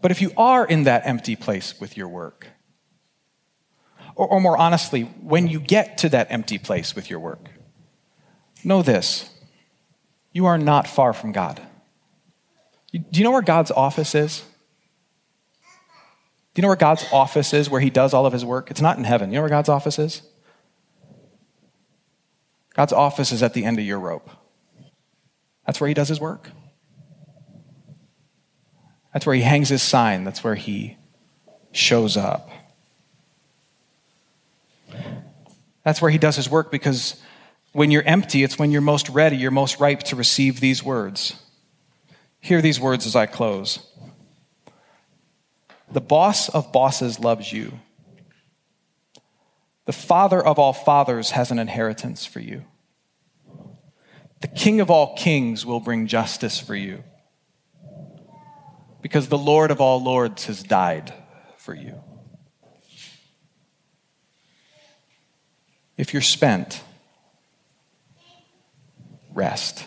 But 0.00 0.10
if 0.10 0.20
you 0.20 0.32
are 0.36 0.66
in 0.66 0.84
that 0.84 1.06
empty 1.06 1.36
place 1.36 1.80
with 1.80 1.96
your 1.96 2.08
work, 2.08 2.48
or, 4.14 4.28
or 4.28 4.40
more 4.40 4.58
honestly, 4.58 5.02
when 5.02 5.48
you 5.48 5.58
get 5.58 5.98
to 5.98 6.10
that 6.10 6.26
empty 6.30 6.58
place 6.58 6.94
with 6.94 7.08
your 7.08 7.20
work, 7.20 7.48
know 8.62 8.82
this 8.82 9.30
you 10.32 10.44
are 10.46 10.58
not 10.58 10.86
far 10.86 11.14
from 11.14 11.32
God. 11.32 11.60
Do 12.92 13.00
you 13.12 13.24
know 13.24 13.30
where 13.30 13.42
God's 13.42 13.70
office 13.70 14.14
is? 14.14 14.42
Do 16.54 16.60
you 16.60 16.62
know 16.62 16.68
where 16.68 16.76
God's 16.76 17.04
office 17.12 17.52
is, 17.52 17.68
where 17.68 17.80
He 17.80 17.90
does 17.90 18.14
all 18.14 18.26
of 18.26 18.32
His 18.32 18.44
work? 18.44 18.70
It's 18.70 18.80
not 18.80 18.96
in 18.98 19.04
heaven. 19.04 19.30
You 19.30 19.36
know 19.36 19.42
where 19.42 19.50
God's 19.50 19.68
office 19.68 19.98
is? 19.98 20.22
God's 22.74 22.92
office 22.92 23.32
is 23.32 23.42
at 23.42 23.54
the 23.54 23.64
end 23.64 23.78
of 23.78 23.84
your 23.84 24.00
rope. 24.00 24.30
That's 25.66 25.80
where 25.80 25.88
He 25.88 25.94
does 25.94 26.08
His 26.08 26.20
work. 26.20 26.50
That's 29.12 29.26
where 29.26 29.36
He 29.36 29.42
hangs 29.42 29.68
His 29.68 29.82
sign. 29.82 30.24
That's 30.24 30.42
where 30.42 30.54
He 30.54 30.96
shows 31.72 32.16
up. 32.16 32.50
That's 35.84 36.00
where 36.00 36.10
He 36.10 36.18
does 36.18 36.36
His 36.36 36.48
work 36.48 36.70
because 36.70 37.20
when 37.72 37.90
you're 37.90 38.02
empty, 38.02 38.42
it's 38.42 38.58
when 38.58 38.70
you're 38.70 38.80
most 38.80 39.08
ready, 39.10 39.36
you're 39.36 39.50
most 39.50 39.78
ripe 39.78 40.02
to 40.04 40.16
receive 40.16 40.60
these 40.60 40.82
words. 40.82 41.40
Hear 42.40 42.62
these 42.62 42.80
words 42.80 43.06
as 43.06 43.16
I 43.16 43.26
close. 43.26 43.80
The 45.90 46.00
boss 46.00 46.48
of 46.48 46.72
bosses 46.72 47.18
loves 47.18 47.52
you. 47.52 47.80
The 49.86 49.92
father 49.92 50.44
of 50.44 50.58
all 50.58 50.72
fathers 50.72 51.30
has 51.30 51.50
an 51.50 51.58
inheritance 51.58 52.26
for 52.26 52.40
you. 52.40 52.64
The 54.40 54.48
king 54.48 54.80
of 54.80 54.90
all 54.90 55.16
kings 55.16 55.64
will 55.64 55.80
bring 55.80 56.06
justice 56.06 56.60
for 56.60 56.76
you. 56.76 57.02
Because 59.00 59.28
the 59.28 59.38
Lord 59.38 59.70
of 59.70 59.80
all 59.80 60.02
lords 60.02 60.44
has 60.46 60.62
died 60.62 61.12
for 61.56 61.74
you. 61.74 62.00
If 65.96 66.12
you're 66.12 66.22
spent, 66.22 66.82
rest. 69.32 69.86